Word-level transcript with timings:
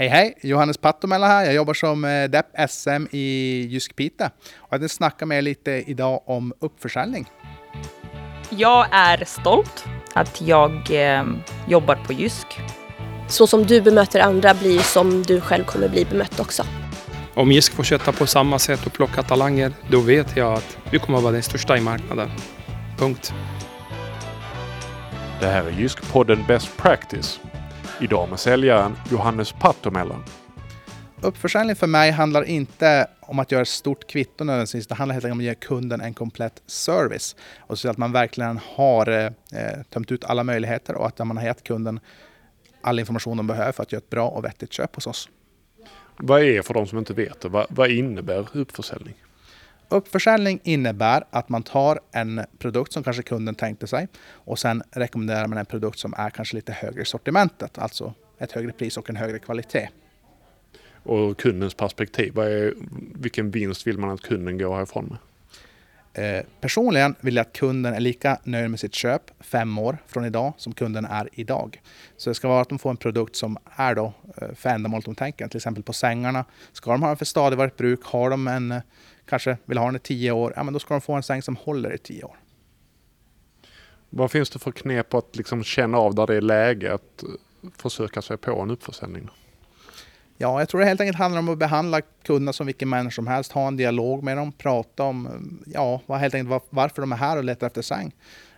Hej 0.00 0.08
hej! 0.08 0.34
Johannes 0.42 0.78
Pattomella 0.78 1.26
här. 1.26 1.44
Jag 1.44 1.54
jobbar 1.54 1.74
som 1.74 2.04
eh, 2.04 2.30
DEP 2.30 2.46
SM 2.68 3.06
i 3.10 3.66
Jysk 3.70 3.96
Piteå. 3.96 4.26
Och 4.26 4.68
jag 4.70 4.80
tänkte 4.80 4.96
snacka 4.96 5.26
med 5.26 5.38
er 5.38 5.42
lite 5.42 5.70
idag 5.70 6.22
om 6.26 6.52
uppförsäljning. 6.60 7.26
Jag 8.50 8.86
är 8.90 9.24
stolt 9.24 9.84
att 10.14 10.40
jag 10.40 10.70
eh, 10.90 11.24
jobbar 11.68 11.94
på 11.94 12.12
Jysk. 12.12 12.46
Så 13.28 13.46
som 13.46 13.66
du 13.66 13.80
bemöter 13.80 14.20
andra 14.20 14.54
blir 14.54 14.78
som 14.78 15.22
du 15.22 15.40
själv 15.40 15.64
kommer 15.64 15.88
bli 15.88 16.04
bemött 16.04 16.40
också. 16.40 16.64
Om 17.34 17.52
Jysk 17.52 17.72
fortsätter 17.72 18.12
på 18.12 18.26
samma 18.26 18.58
sätt 18.58 18.86
och 18.86 18.92
plocka 18.92 19.22
talanger, 19.22 19.72
då 19.90 20.00
vet 20.00 20.36
jag 20.36 20.52
att 20.52 20.78
vi 20.90 20.98
kommer 20.98 21.18
att 21.18 21.24
vara 21.24 21.32
den 21.32 21.42
största 21.42 21.76
i 21.76 21.80
marknaden. 21.80 22.30
Punkt. 22.98 23.34
Det 25.40 25.46
här 25.46 25.64
är 25.64 25.70
Jysk-podden 25.70 26.46
Best 26.46 26.76
Practice. 26.76 27.40
Idag 28.02 28.28
med 28.28 28.40
säljaren 28.40 28.96
Johannes 29.10 29.52
Pattomella. 29.52 30.24
Uppförsäljning 31.22 31.76
för 31.76 31.86
mig 31.86 32.10
handlar 32.10 32.42
inte 32.42 33.06
om 33.20 33.38
att 33.38 33.52
göra 33.52 33.62
ett 33.62 33.68
stort 33.68 34.06
kvitto 34.06 34.44
nödvändigtvis. 34.44 34.86
Det 34.86 34.94
handlar 34.94 35.12
helt 35.14 35.24
enkelt 35.24 35.34
om 35.34 35.38
att 35.38 35.44
ge 35.44 35.54
kunden 35.54 36.00
en 36.00 36.14
komplett 36.14 36.62
service. 36.66 37.36
Och 37.58 37.78
så 37.78 37.88
att 37.88 37.98
man 37.98 38.12
verkligen 38.12 38.60
har 38.76 39.08
eh, 39.08 39.82
tömt 39.90 40.12
ut 40.12 40.24
alla 40.24 40.44
möjligheter 40.44 40.94
och 40.94 41.06
att 41.06 41.18
man 41.18 41.36
har 41.36 41.44
gett 41.44 41.64
kunden 41.64 42.00
all 42.80 42.98
information 42.98 43.36
de 43.36 43.46
behöver 43.46 43.72
för 43.72 43.82
att 43.82 43.92
göra 43.92 44.02
ett 44.02 44.10
bra 44.10 44.28
och 44.28 44.44
vettigt 44.44 44.72
köp 44.72 44.94
hos 44.94 45.06
oss. 45.06 45.28
Vad 46.16 46.42
är, 46.42 46.62
för 46.62 46.74
de 46.74 46.86
som 46.86 46.98
inte 46.98 47.14
vet 47.14 47.40
det, 47.40 47.48
vad, 47.48 47.66
vad 47.70 47.90
innebär 47.90 48.48
uppförsäljning? 48.52 49.14
Uppförsäljning 49.92 50.60
innebär 50.64 51.24
att 51.30 51.48
man 51.48 51.62
tar 51.62 52.00
en 52.12 52.40
produkt 52.58 52.92
som 52.92 53.02
kanske 53.02 53.22
kunden 53.22 53.54
tänkte 53.54 53.86
sig 53.86 54.08
och 54.28 54.58
sen 54.58 54.82
rekommenderar 54.90 55.46
man 55.46 55.58
en 55.58 55.66
produkt 55.66 55.98
som 55.98 56.14
är 56.16 56.30
kanske 56.30 56.56
lite 56.56 56.72
högre 56.72 57.02
i 57.02 57.04
sortimentet, 57.04 57.78
alltså 57.78 58.14
ett 58.38 58.52
högre 58.52 58.72
pris 58.72 58.96
och 58.96 59.10
en 59.10 59.16
högre 59.16 59.38
kvalitet. 59.38 59.88
Och 61.02 61.38
kundens 61.38 61.74
perspektiv, 61.74 62.34
vad 62.34 62.46
är, 62.46 62.74
vilken 63.14 63.50
vinst 63.50 63.86
vill 63.86 63.98
man 63.98 64.10
att 64.10 64.20
kunden 64.20 64.58
går 64.58 64.76
härifrån 64.76 65.06
med? 65.06 65.18
Eh, 66.12 66.44
personligen 66.60 67.14
vill 67.20 67.36
jag 67.36 67.46
att 67.46 67.52
kunden 67.52 67.94
är 67.94 68.00
lika 68.00 68.38
nöjd 68.44 68.70
med 68.70 68.80
sitt 68.80 68.94
köp 68.94 69.22
fem 69.40 69.78
år 69.78 69.98
från 70.06 70.24
idag 70.24 70.52
som 70.56 70.72
kunden 70.72 71.04
är 71.04 71.28
idag. 71.32 71.82
Så 72.16 72.30
det 72.30 72.34
ska 72.34 72.48
vara 72.48 72.60
att 72.60 72.68
de 72.68 72.78
får 72.78 72.90
en 72.90 72.96
produkt 72.96 73.36
som 73.36 73.58
är 73.76 73.94
då 73.94 74.12
eh, 74.36 74.54
för 74.54 74.70
ändamålet 74.70 75.04
de 75.04 75.14
tänker. 75.14 75.48
Till 75.48 75.56
exempel 75.56 75.82
på 75.82 75.92
sängarna. 75.92 76.44
Ska 76.72 76.90
de 76.90 77.02
ha 77.02 77.08
den 77.08 77.16
för 77.16 77.24
stadigvarigt 77.24 77.76
bruk, 77.76 78.00
har 78.04 78.30
de 78.30 78.48
en, 78.48 78.72
eh, 78.72 78.82
kanske 79.28 79.56
vill 79.64 79.78
ha 79.78 79.86
den 79.86 79.96
i 79.96 79.98
tio 79.98 80.32
år, 80.32 80.52
ja 80.56 80.62
men 80.62 80.72
då 80.72 80.80
ska 80.80 80.94
de 80.94 81.00
få 81.00 81.12
en 81.12 81.22
säng 81.22 81.42
som 81.42 81.56
håller 81.56 81.94
i 81.94 81.98
tio 81.98 82.24
år. 82.24 82.36
Vad 84.10 84.30
finns 84.30 84.50
det 84.50 84.58
för 84.58 84.72
knep 84.72 85.14
att 85.14 85.36
liksom 85.36 85.64
känna 85.64 85.98
av 85.98 86.14
där 86.14 86.26
det 86.26 86.36
är 86.36 86.40
läge 86.40 86.94
att 86.94 87.22
eh, 87.22 87.28
försöka 87.76 88.22
sig 88.22 88.36
på 88.36 88.60
en 88.60 88.70
uppförsäljning? 88.70 89.28
Ja, 90.42 90.58
jag 90.58 90.68
tror 90.68 90.80
det 90.80 90.86
helt 90.86 91.00
enkelt 91.00 91.18
handlar 91.18 91.38
om 91.38 91.48
att 91.48 91.58
behandla 91.58 92.00
kunderna 92.00 92.52
som 92.52 92.66
vilken 92.66 92.88
människa 92.88 93.14
som 93.14 93.26
helst. 93.26 93.52
Ha 93.52 93.68
en 93.68 93.76
dialog 93.76 94.22
med 94.22 94.36
dem, 94.36 94.52
prata 94.52 95.02
om 95.02 95.28
ja, 95.66 96.00
helt 96.08 96.34
enkelt 96.34 96.64
varför 96.70 97.02
de 97.02 97.12
är 97.12 97.16
här 97.16 97.36
och 97.36 97.44
letar 97.44 97.66
efter 97.66 97.82
säng. 97.82 98.14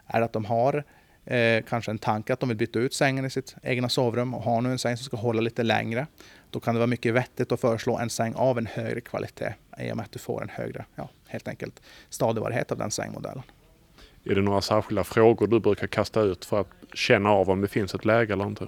Är 0.07 0.19
det 0.19 0.25
att 0.25 0.33
de 0.33 0.45
har 0.45 0.85
eh, 1.25 1.63
kanske 1.69 1.91
en 1.91 1.99
tanke 1.99 2.33
att 2.33 2.41
de 2.41 2.49
vill 2.49 2.59
byta 2.59 2.79
ut 2.79 2.95
sängen 2.95 3.25
i 3.25 3.31
sitt 3.31 3.55
egna 3.63 3.89
sovrum 3.89 4.35
och 4.35 4.43
har 4.43 4.61
nu 4.61 4.71
en 4.71 4.79
säng 4.79 4.97
som 4.97 5.05
ska 5.05 5.17
hålla 5.17 5.41
lite 5.41 5.63
längre. 5.63 6.07
Då 6.51 6.61
kan 6.61 6.75
det 6.75 6.79
vara 6.79 6.87
mycket 6.87 7.15
vettigt 7.15 7.53
att 7.53 7.61
föreslå 7.61 7.99
en 7.99 8.11
säng 8.11 8.35
av 8.35 8.59
en 8.59 8.67
högre 8.67 9.01
kvalitet 9.01 9.55
i 9.79 9.93
och 9.93 9.97
med 9.97 10.05
att 10.05 10.13
du 10.13 10.19
får 10.19 10.43
en 10.43 10.49
högre, 10.49 10.85
ja, 10.95 11.09
helt 11.27 11.49
enkelt 11.49 11.83
stadigvarighet 12.11 12.73
av 12.73 12.79
den 12.79 12.91
sängmodellen. 12.91 13.43
Är 14.25 14.35
det 14.35 14.43
några 14.43 14.61
särskilda 14.61 15.05
frågor 15.05 15.47
du 15.47 15.61
brukar 15.61 15.87
kasta 15.87 16.21
ut 16.21 16.45
för 16.45 16.61
att 16.61 16.71
känna 16.95 17.31
av 17.31 17.51
om 17.51 17.61
det 17.61 17.69
finns 17.69 17.95
ett 17.95 18.05
läge 18.05 18.33
eller 18.33 18.47
inte? 18.47 18.67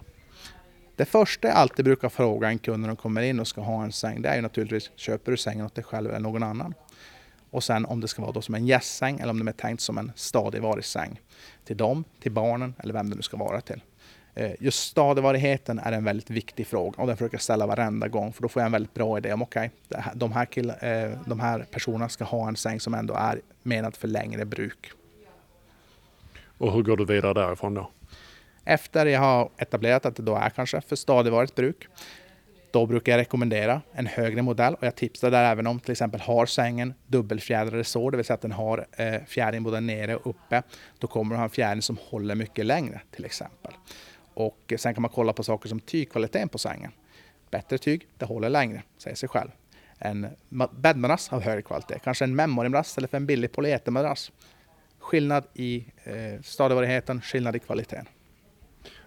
Det 0.96 1.04
första 1.04 1.48
jag 1.48 1.56
alltid 1.56 1.84
brukar 1.84 2.08
fråga 2.08 2.48
en 2.48 2.58
kund 2.58 2.80
när 2.80 2.88
de 2.88 2.96
kommer 2.96 3.22
in 3.22 3.40
och 3.40 3.48
ska 3.48 3.60
ha 3.60 3.84
en 3.84 3.92
säng, 3.92 4.22
det 4.22 4.28
är 4.28 4.36
ju 4.36 4.42
naturligtvis, 4.42 4.90
köper 4.96 5.30
du 5.30 5.36
sängen 5.36 5.66
åt 5.66 5.74
dig 5.74 5.84
själv 5.84 6.10
eller 6.10 6.20
någon 6.20 6.42
annan? 6.42 6.74
Och 7.50 7.64
sen 7.64 7.86
om 7.86 8.00
det 8.00 8.08
ska 8.08 8.22
vara 8.22 8.32
då 8.32 8.42
som 8.42 8.54
en 8.54 8.66
gästsäng 8.66 9.20
eller 9.20 9.30
om 9.30 9.44
det 9.44 9.50
är 9.50 9.52
tänkt 9.52 9.80
som 9.80 9.98
en 9.98 10.12
stadigvarig 10.14 10.84
säng. 10.84 11.20
Till 11.64 11.76
dem, 11.76 12.04
till 12.20 12.32
barnen 12.32 12.74
eller 12.78 12.92
vem 12.92 13.10
det 13.10 13.16
nu 13.16 13.22
ska 13.22 13.36
vara 13.36 13.60
till. 13.60 13.80
Eh, 14.34 14.52
just 14.60 14.88
stadigvarigheten 14.90 15.78
är 15.78 15.92
en 15.92 16.04
väldigt 16.04 16.30
viktig 16.30 16.66
fråga 16.66 17.02
och 17.02 17.06
den 17.06 17.16
försöker 17.16 17.34
jag 17.34 17.42
ställa 17.42 17.66
varenda 17.66 18.08
gång 18.08 18.32
för 18.32 18.42
då 18.42 18.48
får 18.48 18.62
jag 18.62 18.66
en 18.66 18.72
väldigt 18.72 18.94
bra 18.94 19.18
idé 19.18 19.32
om 19.32 19.42
okej, 19.42 19.70
okay, 19.90 20.02
de, 20.14 20.32
här 20.32 20.48
eh, 20.84 21.18
de 21.26 21.40
här 21.40 21.66
personerna 21.70 22.08
ska 22.08 22.24
ha 22.24 22.48
en 22.48 22.56
säng 22.56 22.80
som 22.80 22.94
ändå 22.94 23.14
är 23.14 23.40
menad 23.62 23.96
för 23.96 24.08
längre 24.08 24.44
bruk. 24.44 24.90
Och 26.58 26.72
hur 26.72 26.82
går 26.82 26.96
du 26.96 27.04
vidare 27.04 27.34
därifrån 27.34 27.74
då? 27.74 27.90
Efter 28.64 29.06
jag 29.06 29.20
har 29.20 29.50
etablerat 29.58 30.06
att 30.06 30.16
det 30.16 30.22
då 30.22 30.36
är 30.36 30.50
kanske 30.50 30.80
för 30.80 30.96
stadigvarigt 30.96 31.54
bruk, 31.54 31.88
då 32.74 32.86
brukar 32.86 33.12
jag 33.12 33.18
rekommendera 33.18 33.82
en 33.92 34.06
högre 34.06 34.42
modell 34.42 34.74
och 34.74 34.82
jag 34.82 34.94
tipsar 34.94 35.30
där 35.30 35.52
även 35.52 35.66
om 35.66 35.80
till 35.80 35.92
exempel 35.92 36.20
har 36.20 36.46
sängen 36.46 36.94
dubbelfjädrade 37.06 37.84
sår, 37.84 38.10
det 38.10 38.16
vill 38.16 38.26
säga 38.26 38.34
att 38.34 38.40
den 38.40 38.52
har 38.52 38.86
eh, 38.92 39.24
fjädring 39.26 39.62
både 39.62 39.80
nere 39.80 40.16
och 40.16 40.26
uppe. 40.26 40.62
Då 40.98 41.06
kommer 41.06 41.34
du 41.34 41.36
ha 41.36 41.44
en 41.44 41.50
fjädring 41.50 41.82
som 41.82 41.98
håller 42.10 42.34
mycket 42.34 42.66
längre 42.66 43.00
till 43.10 43.24
exempel. 43.24 43.72
Och 44.34 44.72
sen 44.76 44.94
kan 44.94 45.02
man 45.02 45.10
kolla 45.14 45.32
på 45.32 45.42
saker 45.42 45.68
som 45.68 45.80
tygkvaliteten 45.80 46.48
på 46.48 46.58
sängen. 46.58 46.92
Bättre 47.50 47.78
tyg, 47.78 48.08
det 48.18 48.24
håller 48.24 48.48
längre, 48.48 48.82
säger 48.98 49.16
sig 49.16 49.28
själv. 49.28 49.50
En 49.98 50.26
bäddmadrass 50.70 51.32
av 51.32 51.42
högre 51.42 51.62
kvalitet, 51.62 51.98
kanske 52.04 52.24
en 52.24 52.36
memorymadrass 52.36 52.98
eller 52.98 53.08
för 53.08 53.16
en 53.16 53.26
billig 53.26 53.52
polyetermadrass. 53.52 54.32
Skillnad 54.98 55.44
i 55.54 55.86
eh, 56.04 56.40
stadigvarigheten, 56.42 57.20
skillnad 57.20 57.56
i 57.56 57.58
kvaliteten. 57.58 58.06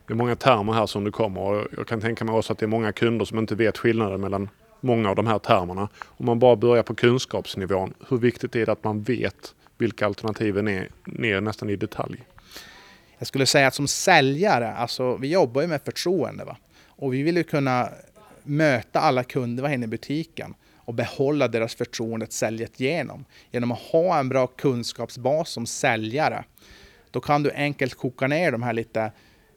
Det 0.08 0.14
är 0.14 0.16
många 0.16 0.36
termer 0.36 0.74
här 0.74 0.86
som 0.86 1.04
du 1.04 1.12
kommer 1.12 1.42
och 1.42 1.68
jag 1.78 1.88
kan 1.88 2.02
tänka 2.02 2.26
mig 2.26 2.36
också 2.36 2.54
att 2.54 2.60
det 2.60 2.66
är 2.66 2.68
många 2.68 2.92
kunder 2.92 3.26
som 3.26 3.40
inte 3.40 3.56
vet 3.56 3.78
skillnaden 3.78 4.22
mellan 4.22 4.50
många 4.82 5.10
av 5.10 5.16
de 5.16 5.28
här 5.28 5.40
termerna. 5.40 5.90
Om 6.04 6.26
man 6.26 6.40
bara 6.40 6.56
börjar 6.56 6.84
på 6.84 6.96
kunskapsnivån, 6.96 7.94
hur 8.10 8.18
viktigt 8.18 8.56
är 8.56 8.66
det 8.66 8.72
att 8.72 8.84
man 8.84 9.04
vet 9.04 9.56
vilka 9.78 10.06
alternativen 10.06 10.68
är 10.68 10.90
ner 11.06 11.42
nästan 11.42 11.70
i 11.70 11.76
detalj? 11.76 12.24
Jag 13.18 13.28
skulle 13.28 13.46
säga 13.46 13.68
att 13.68 13.74
som 13.74 13.88
säljare, 13.88 14.74
alltså 14.74 15.18
vi 15.18 15.32
jobbar 15.32 15.62
ju 15.62 15.68
med 15.68 15.82
förtroende 15.82 16.46
va? 16.46 16.58
och 16.88 17.14
vi 17.14 17.24
vill 17.24 17.38
ju 17.38 17.44
kunna 17.44 17.90
möta 18.44 19.00
alla 19.00 19.24
kunder 19.24 19.64
vad 19.64 19.74
inne 19.74 19.86
i 19.86 19.88
butiken 19.88 20.54
och 20.76 20.94
behålla 20.94 21.48
deras 21.48 21.76
förtroende 21.76 22.28
säljet 22.30 22.80
genom. 22.80 23.26
Genom 23.52 23.72
att 23.72 23.80
ha 23.80 24.20
en 24.20 24.30
bra 24.30 24.48
kunskapsbas 24.48 25.50
som 25.50 25.66
säljare, 25.66 26.44
då 27.12 27.20
kan 27.20 27.44
du 27.44 27.52
enkelt 27.52 27.96
koka 27.96 28.28
ner 28.28 28.52
de 28.52 28.64
här 28.64 28.74
lite 28.74 29.12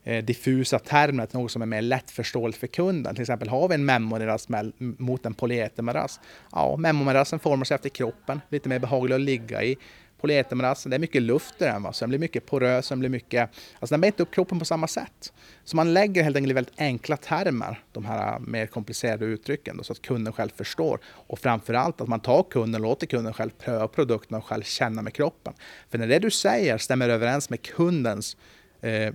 Eh, 0.04 0.24
diffusa 0.24 0.78
termer 0.78 1.26
till 1.26 1.38
något 1.38 1.50
som 1.50 1.62
är 1.62 1.66
mer 1.66 1.82
lättförståeligt 1.82 2.58
för 2.58 2.66
kunden. 2.66 3.14
Till 3.14 3.22
exempel 3.22 3.48
har 3.48 3.68
vi 3.68 3.74
en 3.74 3.84
memomadrass 3.84 4.48
mot 4.78 5.26
en 5.26 5.34
polyetermadrass. 5.34 6.20
Ja, 6.52 6.76
memomadrassen 6.76 7.38
formar 7.38 7.64
sig 7.64 7.74
efter 7.74 7.88
kroppen, 7.88 8.40
lite 8.48 8.68
mer 8.68 8.78
behaglig 8.78 9.14
att 9.14 9.20
ligga 9.20 9.62
i. 9.62 9.76
Polyetermadrassen, 10.20 10.90
det 10.90 10.96
är 10.96 10.98
mycket 10.98 11.22
luft 11.22 11.62
i 11.62 11.64
den, 11.64 11.82
va? 11.82 11.92
så 11.92 12.04
den 12.04 12.08
blir 12.08 12.18
mycket 12.18 12.46
porös, 12.46 12.88
den 12.88 12.98
blir 12.98 13.10
mycket... 13.10 13.50
Alltså 13.78 13.92
den 13.92 14.00
bär 14.00 14.08
inte 14.08 14.22
upp 14.22 14.34
kroppen 14.34 14.58
på 14.58 14.64
samma 14.64 14.86
sätt. 14.86 15.32
Så 15.64 15.76
man 15.76 15.94
lägger 15.94 16.22
helt 16.22 16.36
enkelt 16.36 16.50
i 16.50 16.54
väldigt 16.54 16.80
enkla 16.80 17.16
termer, 17.16 17.82
de 17.92 18.04
här 18.04 18.32
eh, 18.32 18.40
mer 18.40 18.66
komplicerade 18.66 19.24
uttrycken, 19.24 19.76
då, 19.76 19.84
så 19.84 19.92
att 19.92 20.02
kunden 20.02 20.32
själv 20.32 20.50
förstår. 20.56 20.98
Och 21.04 21.38
framför 21.38 21.74
allt 21.74 22.00
att 22.00 22.08
man 22.08 22.20
tar 22.20 22.42
kunden, 22.42 22.82
låter 22.82 23.06
kunden 23.06 23.32
själv 23.32 23.50
pröva 23.50 23.88
produkten 23.88 24.36
och 24.36 24.44
själv 24.44 24.62
känna 24.62 25.02
med 25.02 25.14
kroppen. 25.14 25.52
För 25.90 25.98
när 25.98 26.06
det 26.06 26.18
du 26.18 26.30
säger 26.30 26.78
stämmer 26.78 27.08
överens 27.08 27.50
med 27.50 27.62
kundens 27.62 28.36
eh, 28.80 29.14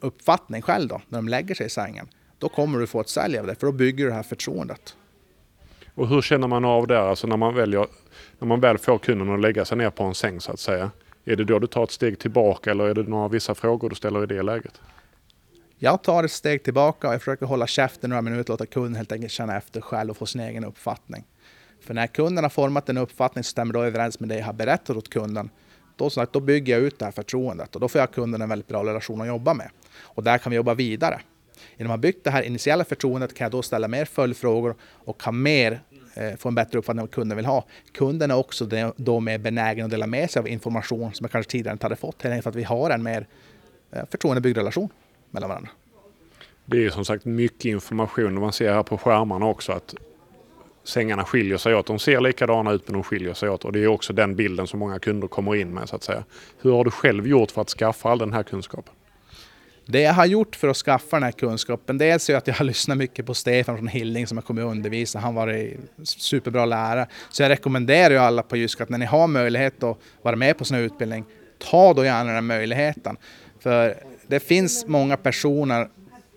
uppfattning 0.00 0.62
själv 0.62 0.88
då, 0.88 1.00
när 1.08 1.18
de 1.18 1.28
lägger 1.28 1.54
sig 1.54 1.66
i 1.66 1.70
sängen, 1.70 2.08
då 2.38 2.48
kommer 2.48 2.78
du 2.78 2.86
få 2.86 3.00
ett 3.00 3.08
sälj 3.08 3.38
av 3.38 3.46
det, 3.46 3.54
för 3.54 3.66
då 3.66 3.72
bygger 3.72 4.04
du 4.04 4.10
det 4.10 4.16
här 4.16 4.22
förtroendet. 4.22 4.96
Och 5.94 6.08
hur 6.08 6.22
känner 6.22 6.48
man 6.48 6.64
av 6.64 6.86
det, 6.86 7.00
alltså 7.00 7.26
när 7.26 7.36
man, 7.36 7.54
väljer, 7.54 7.86
när 8.38 8.48
man 8.48 8.60
väl 8.60 8.78
får 8.78 8.98
kunden 8.98 9.34
att 9.34 9.40
lägga 9.40 9.64
sig 9.64 9.78
ner 9.78 9.90
på 9.90 10.04
en 10.04 10.14
säng 10.14 10.40
så 10.40 10.52
att 10.52 10.60
säga? 10.60 10.90
Är 11.24 11.36
det 11.36 11.44
då 11.44 11.58
du 11.58 11.66
tar 11.66 11.84
ett 11.84 11.90
steg 11.90 12.18
tillbaka 12.18 12.70
eller 12.70 12.84
är 12.84 12.94
det 12.94 13.02
några 13.02 13.28
vissa 13.28 13.54
frågor 13.54 13.90
du 13.90 13.96
ställer 13.96 14.22
i 14.22 14.26
det 14.26 14.42
läget? 14.42 14.80
Jag 15.78 16.02
tar 16.02 16.24
ett 16.24 16.32
steg 16.32 16.62
tillbaka 16.62 17.08
och 17.08 17.14
jag 17.14 17.20
försöker 17.20 17.46
hålla 17.46 17.66
käften 17.66 18.10
några 18.10 18.22
minuter 18.22 18.52
och 18.52 18.60
låta 18.60 18.66
kunden 18.66 18.94
helt 18.94 19.12
enkelt 19.12 19.32
känna 19.32 19.56
efter 19.56 19.80
själv 19.80 20.10
och 20.10 20.16
få 20.16 20.26
sin 20.26 20.40
egen 20.40 20.64
uppfattning. 20.64 21.24
För 21.80 21.94
när 21.94 22.06
kunden 22.06 22.44
har 22.44 22.48
format 22.48 22.88
en 22.88 22.96
uppfattning 22.96 23.44
som 23.44 23.50
stämmer 23.50 23.74
då 23.74 23.82
överens 23.82 24.20
med 24.20 24.28
det 24.28 24.38
jag 24.38 24.46
har 24.46 24.52
berättat 24.52 24.96
åt 24.96 25.08
kunden, 25.08 25.50
då, 26.00 26.10
sagt, 26.10 26.32
då 26.32 26.40
bygger 26.40 26.72
jag 26.72 26.82
ut 26.82 26.98
det 26.98 27.04
här 27.04 27.12
förtroendet 27.12 27.74
och 27.74 27.80
då 27.80 27.88
får 27.88 28.00
jag 28.00 28.10
kunden 28.12 28.42
en 28.42 28.48
väldigt 28.48 28.68
bra 28.68 28.84
relation 28.84 29.20
att 29.20 29.26
jobba 29.26 29.54
med. 29.54 29.70
Och 29.98 30.22
där 30.22 30.38
kan 30.38 30.50
vi 30.50 30.56
jobba 30.56 30.74
vidare. 30.74 31.20
Genom 31.76 31.90
att 31.90 31.98
ha 31.98 32.00
byggt 32.00 32.24
det 32.24 32.30
här 32.30 32.42
initiala 32.42 32.84
förtroendet 32.84 33.34
kan 33.34 33.44
jag 33.44 33.52
då 33.52 33.62
ställa 33.62 33.88
mer 33.88 34.04
följdfrågor 34.04 34.74
och 34.82 35.20
kan 35.20 35.42
mer, 35.42 35.80
eh, 36.14 36.36
få 36.36 36.48
en 36.48 36.54
bättre 36.54 36.78
uppfattning 36.78 37.00
om 37.00 37.06
vad 37.06 37.14
kunden 37.14 37.36
vill 37.36 37.46
ha. 37.46 37.64
Kunden 37.92 38.30
är 38.30 38.36
också 38.36 38.68
då 38.96 39.20
mer 39.20 39.38
benägen 39.38 39.84
att 39.84 39.90
dela 39.90 40.06
med 40.06 40.30
sig 40.30 40.40
av 40.40 40.48
information 40.48 41.14
som 41.14 41.24
jag 41.24 41.30
kanske 41.30 41.50
tidigare 41.50 41.72
inte 41.72 41.84
hade 41.84 41.96
fått. 41.96 42.22
Helt 42.22 42.32
enkelt 42.32 42.42
för 42.42 42.50
att 42.50 42.56
vi 42.56 42.62
har 42.62 42.90
en 42.90 43.02
mer 43.02 43.26
eh, 43.90 44.02
förtroendebyggd 44.10 44.56
relation 44.56 44.88
mellan 45.30 45.48
varandra. 45.48 45.70
Det 46.64 46.86
är 46.86 46.90
som 46.90 47.04
sagt 47.04 47.24
mycket 47.24 47.64
information. 47.64 48.40
Man 48.40 48.52
ser 48.52 48.72
här 48.72 48.82
på 48.82 48.98
skärmarna 48.98 49.46
också 49.46 49.72
att 49.72 49.94
sängarna 50.90 51.24
skiljer 51.24 51.58
sig 51.58 51.74
åt. 51.74 51.86
De 51.86 51.98
ser 51.98 52.20
likadana 52.20 52.72
ut 52.72 52.82
men 52.88 52.94
de 52.94 53.02
skiljer 53.02 53.34
sig 53.34 53.48
åt 53.48 53.64
och 53.64 53.72
det 53.72 53.80
är 53.80 53.86
också 53.86 54.12
den 54.12 54.36
bilden 54.36 54.66
som 54.66 54.78
många 54.78 54.98
kunder 54.98 55.28
kommer 55.28 55.56
in 55.56 55.74
med 55.74 55.88
så 55.88 55.96
att 55.96 56.02
säga. 56.02 56.24
Hur 56.62 56.72
har 56.72 56.84
du 56.84 56.90
själv 56.90 57.26
gjort 57.26 57.50
för 57.50 57.60
att 57.60 57.70
skaffa 57.70 58.10
all 58.10 58.18
den 58.18 58.32
här 58.32 58.42
kunskapen? 58.42 58.94
Det 59.86 60.00
jag 60.00 60.12
har 60.12 60.26
gjort 60.26 60.56
för 60.56 60.68
att 60.68 60.76
skaffa 60.76 61.16
den 61.16 61.22
här 61.22 61.32
kunskapen, 61.32 61.98
dels 61.98 62.30
är 62.30 62.36
att 62.36 62.46
jag 62.46 62.54
har 62.54 62.64
lyssnat 62.64 62.98
mycket 62.98 63.26
på 63.26 63.34
Stefan 63.34 63.76
från 63.76 63.88
Hilling 63.88 64.26
som 64.26 64.36
har 64.36 64.42
kommit 64.42 64.64
och 64.64 64.70
undervisat. 64.70 65.22
Han 65.22 65.34
var 65.34 65.48
en 65.48 65.88
superbra 66.04 66.64
lärare. 66.64 67.06
Så 67.30 67.42
jag 67.42 67.50
rekommenderar 67.50 68.10
ju 68.10 68.16
alla 68.16 68.42
på 68.42 68.56
Jysk 68.56 68.80
att 68.80 68.88
när 68.88 68.98
ni 68.98 69.06
har 69.06 69.26
möjlighet 69.26 69.82
att 69.82 69.98
vara 70.22 70.36
med 70.36 70.58
på 70.58 70.64
sån 70.64 70.76
här 70.76 70.84
utbildning, 70.84 71.24
ta 71.58 71.94
då 71.94 72.04
gärna 72.04 72.32
den 72.32 72.46
möjligheten. 72.46 73.16
För 73.60 73.96
det 74.26 74.40
finns 74.40 74.86
många 74.86 75.16
personer, 75.16 75.88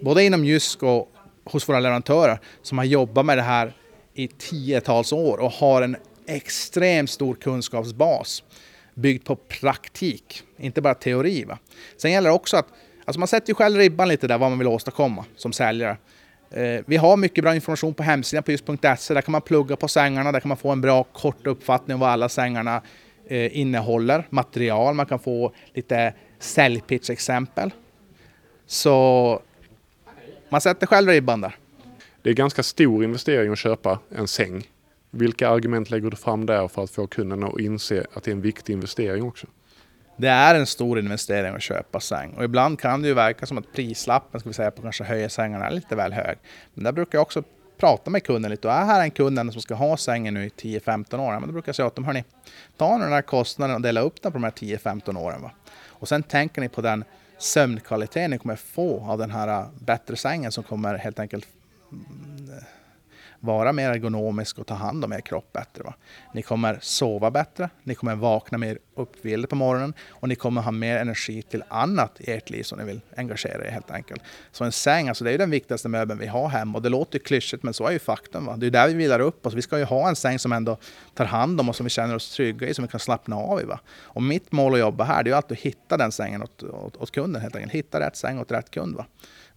både 0.01 0.23
inom 0.23 0.45
Jysk 0.45 0.83
och 0.83 1.11
hos 1.44 1.69
våra 1.69 1.79
leverantörer, 1.79 2.39
som 2.61 2.77
har 2.77 2.85
jobbat 2.85 3.25
med 3.25 3.38
det 3.38 3.41
här 3.41 3.73
i 4.13 4.27
tiotals 4.27 5.13
år 5.13 5.38
och 5.38 5.51
har 5.51 5.81
en 5.81 5.95
extremt 6.25 7.10
stor 7.10 7.36
kunskapsbas 7.36 8.44
byggd 8.94 9.25
på 9.25 9.36
praktik, 9.36 10.44
inte 10.57 10.81
bara 10.81 10.94
teori. 10.94 11.44
Va? 11.44 11.57
Sen 11.98 12.12
gäller 12.12 12.30
det 12.30 12.36
också 12.36 12.57
att 12.57 12.68
alltså 13.06 13.19
man 13.19 13.27
sätter 13.27 13.50
ju 13.50 13.56
själv 13.56 13.77
ribban 13.77 14.07
lite 14.07 14.27
där 14.27 14.38
vad 14.38 14.50
man 14.50 14.60
vill 14.60 14.68
åstadkomma 14.68 15.25
som 15.36 15.54
säljare. 15.54 15.98
Eh, 16.51 16.81
vi 16.86 16.98
har 16.98 17.18
mycket 17.18 17.44
bra 17.44 17.56
information 17.56 17.94
på 17.94 18.04
hemsidan 18.04 18.44
på 18.44 18.51
just.se. 18.51 19.13
Där 19.13 19.21
kan 19.21 19.31
man 19.31 19.42
plugga 19.42 19.75
på 19.75 19.88
sängarna, 19.88 20.31
där 20.31 20.39
kan 20.39 20.50
man 20.50 20.57
få 20.57 20.71
en 20.71 20.81
bra 20.81 21.04
kort 21.04 21.48
uppfattning 21.48 21.95
om 21.95 22.00
vad 22.01 22.10
alla 22.10 22.30
sängarna 22.30 22.81
eh, 23.27 23.57
innehåller, 23.57 24.27
material, 24.30 24.94
man 24.94 25.06
kan 25.06 25.19
få 25.19 25.51
lite 25.74 26.13
säljpitch-exempel. 26.39 27.71
Så 28.65 29.42
man 30.50 30.62
sätter 30.62 30.88
själv 30.88 31.10
ribban 31.10 31.42
där. 31.42 31.56
Det 32.24 32.30
är 32.30 32.34
ganska 32.34 32.64
stor 32.64 33.04
investering 33.04 33.52
att 33.52 33.58
köpa 33.58 34.00
en 34.16 34.28
säng. 34.28 34.68
Vilka 35.12 35.50
argument 35.50 35.90
lägger 35.90 36.10
du 36.10 36.16
fram 36.16 36.46
där 36.46 36.68
för 36.68 36.84
att 36.84 36.90
få 36.90 37.08
kunden 37.08 37.44
att 37.44 37.60
inse 37.60 38.06
att 38.14 38.24
det 38.24 38.31
är 38.31 38.36
en 38.36 38.42
viktig 38.42 38.74
investering 38.74 39.24
också? 39.24 39.48
Det 40.18 40.28
är 40.28 40.56
en 40.56 40.66
stor 40.66 41.00
investering 41.00 41.56
att 41.56 41.62
köpa 41.62 42.00
säng 42.00 42.34
och 42.34 42.44
ibland 42.44 42.80
kan 42.80 43.02
det 43.02 43.08
ju 43.08 43.14
verka 43.14 43.46
som 43.46 43.58
att 43.58 43.74
prislappen 43.74 44.40
ska 44.40 44.50
vi 44.50 44.54
säga, 44.54 44.72
på 44.72 44.81
kanske 44.81 45.04
höja 45.04 45.30
sängarna 45.30 45.68
är 45.68 45.72
lite 45.72 45.96
väl 45.96 46.14
hög. 46.14 46.38
Men 46.74 46.84
där 46.84 46.92
brukar 46.92 47.18
jag 47.18 47.22
också 47.22 47.44
prata 47.78 48.10
med 48.10 48.24
kunden 48.24 48.52
lite 48.52 48.68
och 48.68 48.74
är 48.74 48.86
här 48.86 49.02
en 49.02 49.12
kund 49.12 49.54
som 49.54 49.62
ska 49.62 49.75
ha 49.75 49.98
sängen 49.98 50.34
nu 50.34 50.46
i 50.46 50.50
10-15 50.50 51.20
år, 51.20 51.31
men 51.31 51.48
då 51.48 51.54
brukar 51.54 51.70
jag 51.70 51.75
säga 51.75 51.88
åt 51.88 51.96
dem, 51.96 52.06
hörni, 52.06 52.24
ta 52.78 52.98
den 52.98 53.12
här 53.12 53.22
kostnaden 53.22 53.75
och 53.75 53.81
dela 53.81 54.02
upp 54.02 54.22
den 54.22 54.31
på 54.31 54.38
de 54.38 54.44
här 54.44 54.52
10-15 54.52 55.18
åren. 55.18 55.42
Va? 55.42 55.52
Och 55.88 56.08
sen 56.08 56.24
tänker 56.24 56.62
ni 56.62 56.70
på 56.70 56.81
den 56.81 57.04
sömnkvalitet 57.38 58.30
ni 58.30 58.38
kommer 58.38 58.56
få 58.56 59.06
av 59.06 59.18
den 59.18 59.31
här 59.31 59.48
äh, 59.48 59.66
bättre 59.80 60.16
sängen 60.16 60.52
som 60.52 60.64
kommer 60.64 60.98
helt 60.98 61.20
enkelt 61.20 61.48
Eh, 62.50 62.63
vara 63.44 63.74
mer 63.74 63.90
ergonomisk 63.90 64.60
och 64.60 64.68
ta 64.68 64.74
hand 64.74 65.06
om 65.06 65.13
er 65.13 65.22
kropp 65.22 65.54
bättre. 65.54 65.84
Va? 65.84 65.94
Ni 66.34 66.42
kommer 66.42 66.80
sova 66.81 67.31
bättre, 67.31 67.69
ni 67.84 67.95
kommer 67.95 68.16
vakna 68.16 68.57
mer 68.57 68.80
uppvilda 68.95 69.48
på 69.48 69.56
morgonen 69.56 69.94
och 70.10 70.30
ni 70.30 70.36
kommer 70.36 70.62
ha 70.62 70.72
mer 70.72 70.98
energi 70.98 71.42
till 71.42 71.63
annat 71.68 72.22
i 72.22 72.31
ert 72.31 72.50
liv 72.50 72.63
som 72.63 72.80
ni 72.80 72.86
vill 72.86 73.01
engagera 73.18 73.68
er 73.68 73.72
helt 73.72 73.92
enkelt. 73.92 74.22
Så 74.51 74.63
en 74.63 74.72
säng, 74.72 75.10
alltså 75.10 75.24
det 75.24 75.30
är 75.30 75.31
ju 75.31 75.38
den 75.38 75.50
viktigaste 75.50 75.90
möbeln 75.90 76.19
vi 76.19 76.28
har 76.28 76.48
hemma 76.48 76.78
och 76.78 76.81
det 76.81 76.90
låter 76.90 77.19
klyschigt 77.19 77.63
men 77.63 77.74
så 77.74 77.88
är 77.88 77.92
ju 77.92 78.00
faktum. 78.00 78.46
Va? 78.46 78.56
Det 78.57 78.66
är 78.66 78.72
där 78.72 78.88
vi 78.88 78.94
vilar 78.94 79.19
upp 79.19 79.46
oss. 79.46 79.54
Vi 79.54 79.62
ska 79.62 79.78
ju 79.78 79.86
ha 79.86 80.10
en 80.10 80.16
säng 80.16 80.39
som 80.39 80.51
ändå 80.51 80.78
tar 81.13 81.25
hand 81.25 81.60
om 81.60 81.69
oss, 81.69 81.78
som 81.78 81.84
vi 81.84 81.89
känner 81.89 82.16
oss 82.16 82.36
trygga 82.36 82.68
i, 82.68 82.74
som 82.74 82.86
vi 82.86 82.92
kan 82.92 83.00
slappna 83.00 83.36
av 83.36 83.62
i. 83.62 83.63
Va? 83.63 83.80
Och 84.01 84.24
mitt 84.24 84.51
mål 84.51 84.74
att 84.74 84.80
jobba 84.80 85.04
här 85.04 85.24
det 85.24 85.28
är 85.28 85.31
ju 85.31 85.36
alltid 85.36 85.57
att 85.57 85.63
hitta 85.63 85.98
den 85.98 86.12
sängen 86.12 86.44
åt, 86.44 86.63
åt, 86.63 86.98
åt 86.98 87.12
kunden 87.12 87.42
helt 87.42 87.56
enkelt. 87.56 87.74
Hitta 87.74 88.00
rätt 88.00 88.16
säng 88.16 88.39
åt 88.39 88.51
rätt 88.51 88.72
kund. 88.72 88.96
Va? 88.96 89.06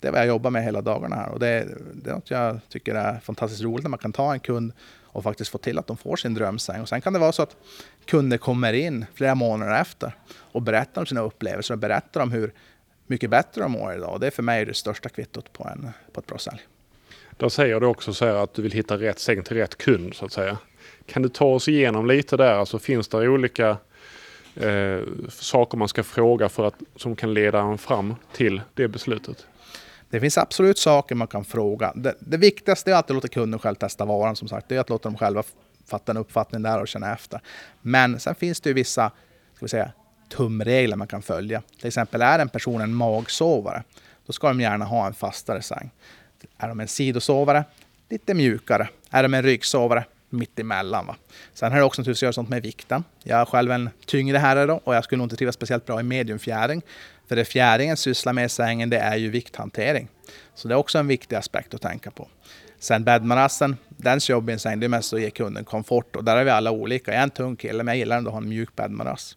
Det 0.01 0.09
är 0.09 0.13
vad 0.13 0.21
jag 0.21 0.27
jobbar 0.27 0.51
med 0.51 0.65
hela 0.65 0.81
dagarna 0.81 1.17
här. 1.17 1.29
Och 1.29 1.41
det, 1.41 1.69
det 1.95 2.11
är 2.11 2.15
något 2.15 2.31
jag 2.31 2.61
tycker 2.69 2.95
är 2.95 3.21
fantastiskt 3.21 3.63
roligt 3.63 3.83
när 3.83 3.91
man 3.91 3.99
kan 3.99 4.13
ta 4.13 4.33
en 4.33 4.41
kund 4.41 4.73
och 5.17 5.23
faktiskt 5.23 5.51
få 5.51 5.59
till 5.59 5.79
att 5.79 5.87
de 5.87 5.97
får 5.97 6.17
sin 6.17 6.35
drömsäng. 6.35 6.81
Och 6.81 6.89
sen 6.89 7.01
kan 7.01 7.13
det 7.13 7.19
vara 7.19 7.33
så 7.33 7.43
att 7.43 7.57
kunder 8.05 8.39
kommer 8.39 8.73
in 8.73 9.07
flera 9.15 9.35
månader 9.35 9.81
efter 9.81 10.17
och 10.29 10.63
berättar 10.63 11.01
om 11.01 11.07
sina 11.07 11.21
upplevelser 11.21 11.75
och 11.75 11.79
berättar 11.79 12.21
om 12.21 12.33
hur 12.33 12.53
mycket 13.07 13.31
bättre 13.31 13.63
de 13.63 13.73
mår 13.73 13.95
idag. 13.95 14.13
Och 14.13 14.21
det 14.21 14.27
är 14.27 14.31
för 14.31 14.43
mig 14.43 14.65
det 14.65 14.75
största 14.75 15.09
kvittot 15.09 15.53
på, 15.53 15.69
en, 15.73 15.89
på 16.13 16.21
ett 16.21 16.27
bra 16.27 16.39
sälj. 16.39 16.61
Då 17.37 17.51
säger 17.51 17.81
du 17.81 17.87
också 17.87 18.13
så 18.13 18.25
att 18.25 18.55
du 18.55 18.63
vill 18.63 18.73
hitta 18.73 18.99
rätt 18.99 19.19
säng 19.19 19.43
till 19.43 19.57
rätt 19.57 19.79
kund 19.79 20.15
så 20.15 20.25
att 20.25 20.33
säga. 20.33 20.59
Kan 21.07 21.23
du 21.23 21.29
ta 21.29 21.45
oss 21.45 21.69
igenom 21.69 22.07
lite 22.07 22.37
där? 22.37 22.55
Alltså 22.55 22.79
finns 22.79 23.09
det 23.09 23.29
olika 23.29 23.77
eh, 24.55 25.01
saker 25.29 25.79
man 25.79 25.89
ska 25.89 26.03
fråga 26.03 26.49
för 26.49 26.67
att, 26.67 26.75
som 26.97 27.17
kan 27.17 27.35
leda 27.35 27.61
en 27.61 27.79
fram 27.79 28.15
till 28.33 28.61
det 28.75 28.89
beslutet? 28.89 29.47
Det 30.11 30.21
finns 30.21 30.39
absolut 30.39 30.79
saker 30.79 31.15
man 31.15 31.29
kan 31.29 31.45
fråga. 31.45 31.93
Det, 31.95 32.15
det 32.19 32.37
viktigaste 32.37 32.93
är 32.93 32.97
att 32.97 33.11
låta 33.11 33.29
kunden 33.29 33.61
själv 33.61 33.75
testa 33.75 34.05
varan 34.05 34.37
som 34.37 34.49
sagt. 34.49 34.69
Det 34.69 34.77
är 34.77 34.81
att 34.81 34.91
låta 34.91 35.09
dem 35.09 35.19
själva 35.19 35.43
fatta 35.87 36.13
en 36.13 36.19
uppfattning 36.19 36.63
där 36.63 36.81
och 36.81 36.89
känna 36.89 37.13
efter. 37.13 37.41
Men 37.83 38.21
sen 38.21 38.35
finns 38.35 38.61
det 38.61 38.71
ju 38.71 38.75
vissa 38.75 39.11
ska 39.55 39.65
vi 39.65 39.69
säga, 39.69 39.93
tumregler 40.29 40.97
man 40.97 41.07
kan 41.07 41.23
följa. 41.23 41.63
Till 41.79 41.87
exempel 41.87 42.23
är 42.23 42.39
en 42.39 42.49
person 42.49 42.81
en 42.81 42.95
magsovare, 42.95 43.83
då 44.27 44.33
ska 44.33 44.49
de 44.49 44.61
gärna 44.61 44.85
ha 44.85 45.07
en 45.07 45.15
fastare 45.15 45.63
säng. 45.63 45.91
Är 46.59 46.69
de 46.69 46.81
en 46.81 46.89
sidosovare, 46.89 47.65
lite 48.09 48.35
mjukare. 48.35 48.89
Är 49.11 49.23
de 49.23 49.35
en 49.35 49.43
ryggsovare, 49.43 50.05
mitt 50.37 50.59
emellan. 50.59 51.07
Va? 51.07 51.17
Sen 51.55 51.73
har 51.73 51.79
det 51.79 51.85
också 51.85 52.03
naturligtvis 52.03 52.19
att 52.19 52.27
göra 52.27 52.33
sånt 52.33 52.49
med 52.49 52.63
vikten. 52.63 53.05
Jag 53.23 53.41
är 53.41 53.45
själv 53.45 53.71
en 53.71 53.91
tyngre 54.07 54.39
herre 54.39 54.67
då 54.67 54.81
och 54.85 54.95
jag 54.95 55.05
skulle 55.05 55.19
nog 55.19 55.25
inte 55.25 55.37
trivas 55.37 55.55
speciellt 55.55 55.87
bra 55.87 56.01
i 56.01 56.03
mediumfjäring. 56.03 56.83
För 57.29 57.37
det 57.37 57.45
fjäringen 57.45 57.97
sysslar 57.97 58.33
med 58.33 58.45
i 58.45 58.49
sängen 58.49 58.91
det 58.91 58.99
är 58.99 59.17
ju 59.17 59.31
vikthantering. 59.31 60.09
Så 60.55 60.69
det 60.69 60.75
är 60.75 60.79
också 60.79 60.99
en 60.99 61.07
viktig 61.07 61.37
aspekt 61.37 61.75
att 61.75 61.83
tänka 61.83 62.11
på. 62.11 62.29
Sen 62.79 63.05
bäddmadrassen, 63.05 63.77
dens 63.89 64.31
jobb 64.31 64.51
i 64.51 64.53
en 64.53 64.59
säng 64.59 64.81
det 64.81 64.87
är 64.87 64.89
mest 64.89 65.13
att 65.13 65.21
ge 65.21 65.31
kunden 65.31 65.65
komfort 65.65 66.17
och 66.17 66.25
där 66.25 66.37
är 66.37 66.45
vi 66.45 66.51
alla 66.51 66.71
olika. 66.71 67.11
Jag 67.11 67.19
är 67.19 67.23
en 67.23 67.31
tung 67.31 67.57
kille 67.57 67.83
men 67.83 67.87
jag 67.87 67.97
gillar 67.97 68.17
ändå 68.19 68.29
att 68.29 68.35
ha 68.35 68.43
en 68.43 68.49
mjuk 68.49 68.77
bäddmadrass. 68.77 69.37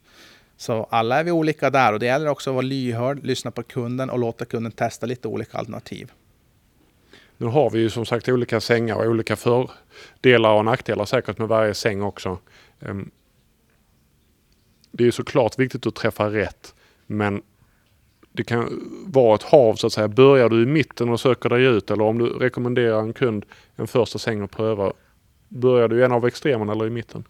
Så 0.58 0.88
alla 0.90 1.20
är 1.20 1.24
vi 1.24 1.32
olika 1.32 1.70
där 1.70 1.94
och 1.94 2.00
det 2.00 2.06
gäller 2.06 2.28
också 2.28 2.50
att 2.50 2.54
vara 2.54 2.66
lyhörd, 2.66 3.26
lyssna 3.26 3.52
på 3.52 3.64
kunden 3.64 4.10
och 4.10 4.20
låta 4.20 4.46
kunden 4.46 4.72
testa 4.72 5.06
lite 5.06 5.28
olika 5.28 5.58
alternativ. 5.58 6.12
Nu 7.40 7.48
har 7.48 7.70
vi 7.70 7.80
ju 7.80 7.90
som 7.90 8.06
sagt 8.06 8.30
olika 8.30 8.62
sängar 8.62 8.96
och 8.96 9.06
olika 9.06 9.36
fördelar 9.36 10.54
och 10.54 10.66
nackdelar 10.66 11.06
säkert 11.06 11.38
med 11.38 11.48
varje 11.48 11.74
säng 11.74 12.02
också. 12.02 12.40
Ehm, 12.80 13.12
det 14.92 15.08
är 15.08 15.12
såklart 15.12 15.60
viktigt 15.60 15.88
att 15.88 15.96
träffa 15.96 16.30
rätt 16.30 16.76
men 17.06 17.42
det 18.32 18.44
kan 18.44 18.80
vara 19.06 19.36
ett 19.36 19.44
hav 19.44 19.76
så 19.76 19.88
att 19.88 19.94
säga. 19.94 20.08
Börjar 20.08 20.50
du 20.50 20.64
i 20.64 20.66
mitten 20.66 21.10
och 21.10 21.20
söker 21.20 21.50
dig 21.50 21.64
ut 21.64 21.92
eller 21.92 22.04
om 22.04 22.18
du 22.18 22.26
rekommenderar 22.26 23.00
en 23.00 23.14
kund 23.14 23.46
en 23.76 23.88
första 23.88 24.20
säng 24.20 24.42
att 24.42 24.52
pröva. 24.52 24.94
Börjar 25.48 25.88
du 25.88 26.00
i 26.00 26.04
en 26.04 26.12
av 26.12 26.28
extremerna 26.28 26.72
eller 26.72 26.88
i 26.88 26.90
mitten? 26.90 27.24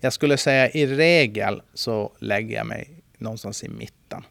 Jag 0.00 0.12
skulle 0.12 0.36
säga 0.36 0.70
i 0.70 0.86
regel 0.86 1.62
så 1.74 2.12
lägger 2.18 2.56
jag 2.56 2.66
mig 2.66 3.02
någonstans 3.18 3.64
i 3.64 3.68
mitten. 3.68 4.22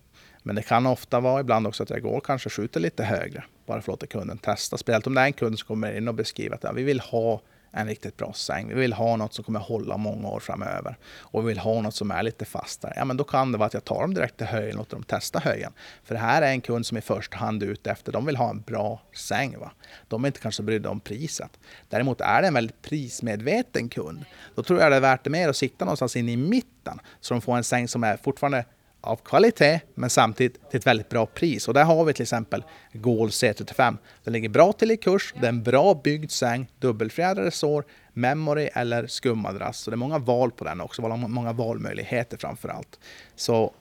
Men 0.43 0.55
det 0.55 0.61
kan 0.63 0.85
ofta 0.85 1.19
vara 1.19 1.41
ibland 1.41 1.67
också 1.67 1.83
att 1.83 1.89
jag 1.89 2.01
går 2.01 2.19
kanske 2.19 2.49
skjuter 2.49 2.79
lite 2.79 3.03
högre. 3.03 3.43
Bara 3.65 3.81
för 3.81 3.81
att 3.81 3.87
låta 3.87 4.07
kunden 4.07 4.37
testa. 4.37 4.77
Speciellt 4.77 5.07
om 5.07 5.13
det 5.13 5.21
är 5.21 5.25
en 5.25 5.33
kund 5.33 5.59
som 5.59 5.67
kommer 5.67 5.97
in 5.97 6.07
och 6.07 6.13
beskriver 6.13 6.55
att 6.55 6.63
ja, 6.63 6.71
vi 6.71 6.83
vill 6.83 6.99
ha 6.99 7.41
en 7.75 7.87
riktigt 7.87 8.17
bra 8.17 8.33
säng. 8.33 8.67
Vi 8.67 8.73
vill 8.73 8.93
ha 8.93 9.15
något 9.15 9.33
som 9.33 9.43
kommer 9.43 9.59
hålla 9.59 9.97
många 9.97 10.27
år 10.27 10.39
framöver. 10.39 10.97
Och 11.17 11.43
vi 11.43 11.47
vill 11.47 11.59
ha 11.59 11.81
något 11.81 11.95
som 11.95 12.11
är 12.11 12.23
lite 12.23 12.45
fastare. 12.45 12.93
Ja, 12.95 13.05
men 13.05 13.17
då 13.17 13.23
kan 13.23 13.51
det 13.51 13.57
vara 13.57 13.67
att 13.67 13.73
jag 13.73 13.85
tar 13.85 14.01
dem 14.01 14.13
direkt 14.13 14.37
till 14.37 14.47
höjen 14.47 14.71
och 14.71 14.77
låter 14.77 14.95
dem 14.95 15.03
testa 15.03 15.39
höjen. 15.39 15.73
För 16.03 16.15
det 16.15 16.21
här 16.21 16.41
är 16.41 16.51
en 16.51 16.61
kund 16.61 16.85
som 16.85 16.97
i 16.97 17.01
första 17.01 17.37
hand 17.37 17.63
är 17.63 17.67
ute 17.67 17.91
efter, 17.91 18.11
de 18.11 18.25
vill 18.25 18.35
ha 18.35 18.49
en 18.49 18.61
bra 18.61 19.01
säng. 19.15 19.59
Va? 19.59 19.71
De 20.07 20.23
är 20.23 20.27
inte 20.27 20.39
kanske 20.39 20.63
brydda 20.63 20.89
om 20.89 20.99
priset. 20.99 21.59
Däremot 21.89 22.21
är 22.21 22.41
det 22.41 22.47
en 22.47 22.53
väldigt 22.53 22.81
prismedveten 22.81 23.89
kund. 23.89 24.25
Då 24.55 24.63
tror 24.63 24.79
jag 24.79 24.91
det 24.91 24.95
är 24.95 25.01
värt 25.01 25.23
det 25.23 25.29
mer 25.29 25.49
att 25.49 25.57
sitta 25.57 25.85
någonstans 25.85 26.15
inne 26.15 26.31
i 26.31 26.37
mitten. 26.37 26.99
Så 27.19 27.33
de 27.33 27.41
får 27.41 27.57
en 27.57 27.63
säng 27.63 27.87
som 27.87 28.03
är 28.03 28.17
fortfarande 28.17 28.65
av 29.03 29.15
kvalitet 29.15 29.79
men 29.95 30.09
samtidigt 30.09 30.69
till 30.69 30.79
ett 30.79 30.87
väldigt 30.87 31.09
bra 31.09 31.25
pris. 31.25 31.67
Och 31.67 31.73
där 31.73 31.83
har 31.83 32.05
vi 32.05 32.13
till 32.13 32.23
exempel 32.23 32.63
Gol 32.93 33.29
C35. 33.29 33.97
Den 34.23 34.33
ligger 34.33 34.49
bra 34.49 34.73
till 34.73 34.91
i 34.91 34.97
kurs, 34.97 35.33
det 35.39 35.45
är 35.45 35.49
en 35.49 35.63
bra 35.63 36.01
byggd 36.03 36.31
säng, 36.31 36.67
dubbelfjädrade 36.79 37.51
sår, 37.51 37.83
memory 38.13 38.69
eller 38.73 39.07
skummadrass. 39.07 39.77
Så 39.77 39.91
det 39.91 39.95
är 39.95 39.97
många 39.97 40.17
val 40.17 40.51
på 40.51 40.63
den 40.63 40.81
också, 40.81 41.01
många 41.17 41.53
valmöjligheter 41.53 42.37
framför 42.37 42.69
allt. 42.69 42.99
Så 43.35 43.73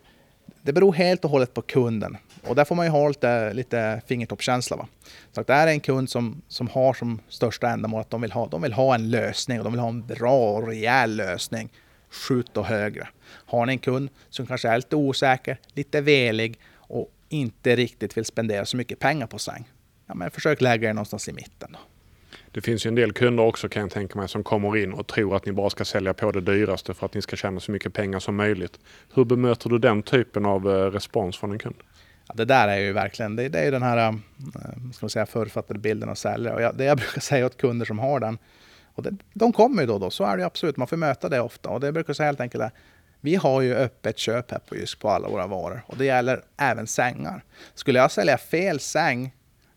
det 0.62 0.72
beror 0.72 0.92
helt 0.92 1.24
och 1.24 1.30
hållet 1.30 1.54
på 1.54 1.62
kunden 1.62 2.16
och 2.48 2.54
där 2.54 2.64
får 2.64 2.74
man 2.74 2.86
ju 2.86 2.90
ha 2.90 3.08
lite, 3.08 3.54
lite 3.54 4.02
fingertoppskänsla. 4.06 4.76
Va? 4.76 4.86
Så 5.32 5.40
att 5.40 5.46
det 5.46 5.52
är 5.52 5.66
en 5.66 5.80
kund 5.80 6.10
som, 6.10 6.42
som 6.48 6.68
har 6.68 6.94
som 6.94 7.20
största 7.28 7.68
ändamål 7.68 8.00
att 8.00 8.10
de 8.10 8.20
vill, 8.20 8.32
ha, 8.32 8.46
de 8.46 8.62
vill 8.62 8.72
ha 8.72 8.94
en 8.94 9.10
lösning 9.10 9.58
och 9.58 9.64
de 9.64 9.72
vill 9.72 9.80
ha 9.80 9.88
en 9.88 10.06
bra 10.06 10.56
och 10.56 10.66
rejäl 10.66 11.16
lösning 11.16 11.70
skjut 12.10 12.50
då 12.52 12.62
högre. 12.62 13.08
Har 13.34 13.66
ni 13.66 13.72
en 13.72 13.78
kund 13.78 14.08
som 14.30 14.46
kanske 14.46 14.68
är 14.68 14.76
lite 14.76 14.96
osäker, 14.96 15.56
lite 15.74 16.00
velig 16.00 16.58
och 16.74 17.12
inte 17.28 17.76
riktigt 17.76 18.16
vill 18.16 18.24
spendera 18.24 18.64
så 18.64 18.76
mycket 18.76 18.98
pengar 18.98 19.26
på 19.26 19.38
säng. 19.38 19.68
Ja, 20.06 20.14
men 20.14 20.30
försök 20.30 20.60
lägga 20.60 20.90
er 20.90 20.94
någonstans 20.94 21.28
i 21.28 21.32
mitten. 21.32 21.68
Då. 21.72 21.78
Det 22.52 22.60
finns 22.60 22.86
ju 22.86 22.88
en 22.88 22.94
del 22.94 23.12
kunder 23.12 23.44
också 23.44 23.68
kan 23.68 23.82
jag 23.82 23.90
tänka 23.90 24.18
mig 24.18 24.28
som 24.28 24.44
kommer 24.44 24.76
in 24.76 24.92
och 24.92 25.06
tror 25.06 25.36
att 25.36 25.46
ni 25.46 25.52
bara 25.52 25.70
ska 25.70 25.84
sälja 25.84 26.14
på 26.14 26.32
det 26.32 26.40
dyraste 26.40 26.94
för 26.94 27.06
att 27.06 27.14
ni 27.14 27.22
ska 27.22 27.36
tjäna 27.36 27.60
så 27.60 27.72
mycket 27.72 27.92
pengar 27.92 28.18
som 28.18 28.36
möjligt. 28.36 28.78
Hur 29.14 29.24
bemöter 29.24 29.70
du 29.70 29.78
den 29.78 30.02
typen 30.02 30.46
av 30.46 30.70
eh, 30.70 30.90
respons 30.90 31.36
från 31.38 31.52
en 31.52 31.58
kund? 31.58 31.76
Ja, 32.28 32.34
det 32.34 32.44
där 32.44 32.68
är 32.68 32.78
ju 32.78 32.92
verkligen, 32.92 33.36
det, 33.36 33.48
det 33.48 33.58
är 33.58 33.64
ju 33.64 33.70
den 33.70 33.82
här 33.82 34.08
äh, 34.08 34.14
ska 34.92 35.04
man 35.04 35.10
säga, 35.10 35.26
författade 35.26 35.78
bilden 35.78 36.08
av 36.08 36.14
säljare. 36.14 36.54
Och 36.54 36.62
jag, 36.62 36.76
det 36.76 36.84
jag 36.84 36.96
brukar 36.98 37.20
säga 37.20 37.46
åt 37.46 37.56
kunder 37.56 37.86
som 37.86 37.98
har 37.98 38.20
den, 38.20 38.38
och 38.94 39.02
det, 39.02 39.16
de 39.32 39.52
kommer 39.52 39.82
ju 39.82 39.86
då 39.86 39.94
och 39.94 40.00
då, 40.00 40.10
så 40.10 40.24
är 40.24 40.36
det 40.36 40.46
absolut. 40.46 40.76
Man 40.76 40.86
får 40.86 40.96
möta 40.96 41.28
det 41.28 41.40
ofta. 41.40 41.68
Och 41.68 41.80
det 41.80 41.92
brukar 41.92 42.12
säga 42.12 42.26
helt 42.26 42.40
enkelt 42.40 42.64
vi 43.24 43.36
har 43.36 43.60
ju 43.60 43.74
öppet 43.74 44.18
köp 44.18 44.50
här 44.50 44.58
på 44.58 44.76
Jysk 44.76 44.98
på 44.98 45.10
alla 45.10 45.28
våra 45.28 45.46
varor 45.46 45.82
och 45.86 45.96
det 45.96 46.04
gäller 46.04 46.44
även 46.56 46.86
sängar. 46.86 47.44
Skulle 47.74 47.98
jag 47.98 48.10
sälja 48.10 48.38
fel 48.38 48.80
säng 48.80 49.34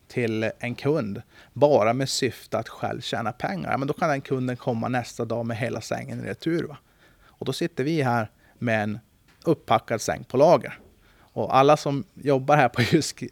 till 0.08 0.52
en 0.60 0.76
kund 0.76 1.22
bara 1.54 1.94
med 1.94 2.10
syfte 2.10 2.58
att 2.58 2.70
själv 2.70 3.02
tjäna 3.02 3.32
pengar, 3.32 3.78
men 3.78 3.88
då 3.88 3.94
kan 3.94 4.10
den 4.10 4.22
kunden 4.22 4.58
komma 4.58 4.88
nästa 4.88 5.26
dag 5.26 5.46
med 5.46 5.58
hela 5.58 5.82
sängen 5.82 6.20
i 6.20 6.28
retur. 6.28 6.64
Va? 6.64 6.78
Och 7.24 7.46
då 7.46 7.54
sitter 7.54 7.84
vi 7.84 8.02
här 8.02 8.32
med 8.60 8.84
en 8.84 9.00
upppackad 9.44 10.02
säng 10.02 10.24
på 10.24 10.38
lager. 10.38 10.80
Och 11.18 11.56
alla 11.58 11.78
som 11.78 12.04
jobbar 12.14 12.58
här 12.58 12.70
på 12.70 12.82
Jysk, 12.82 13.24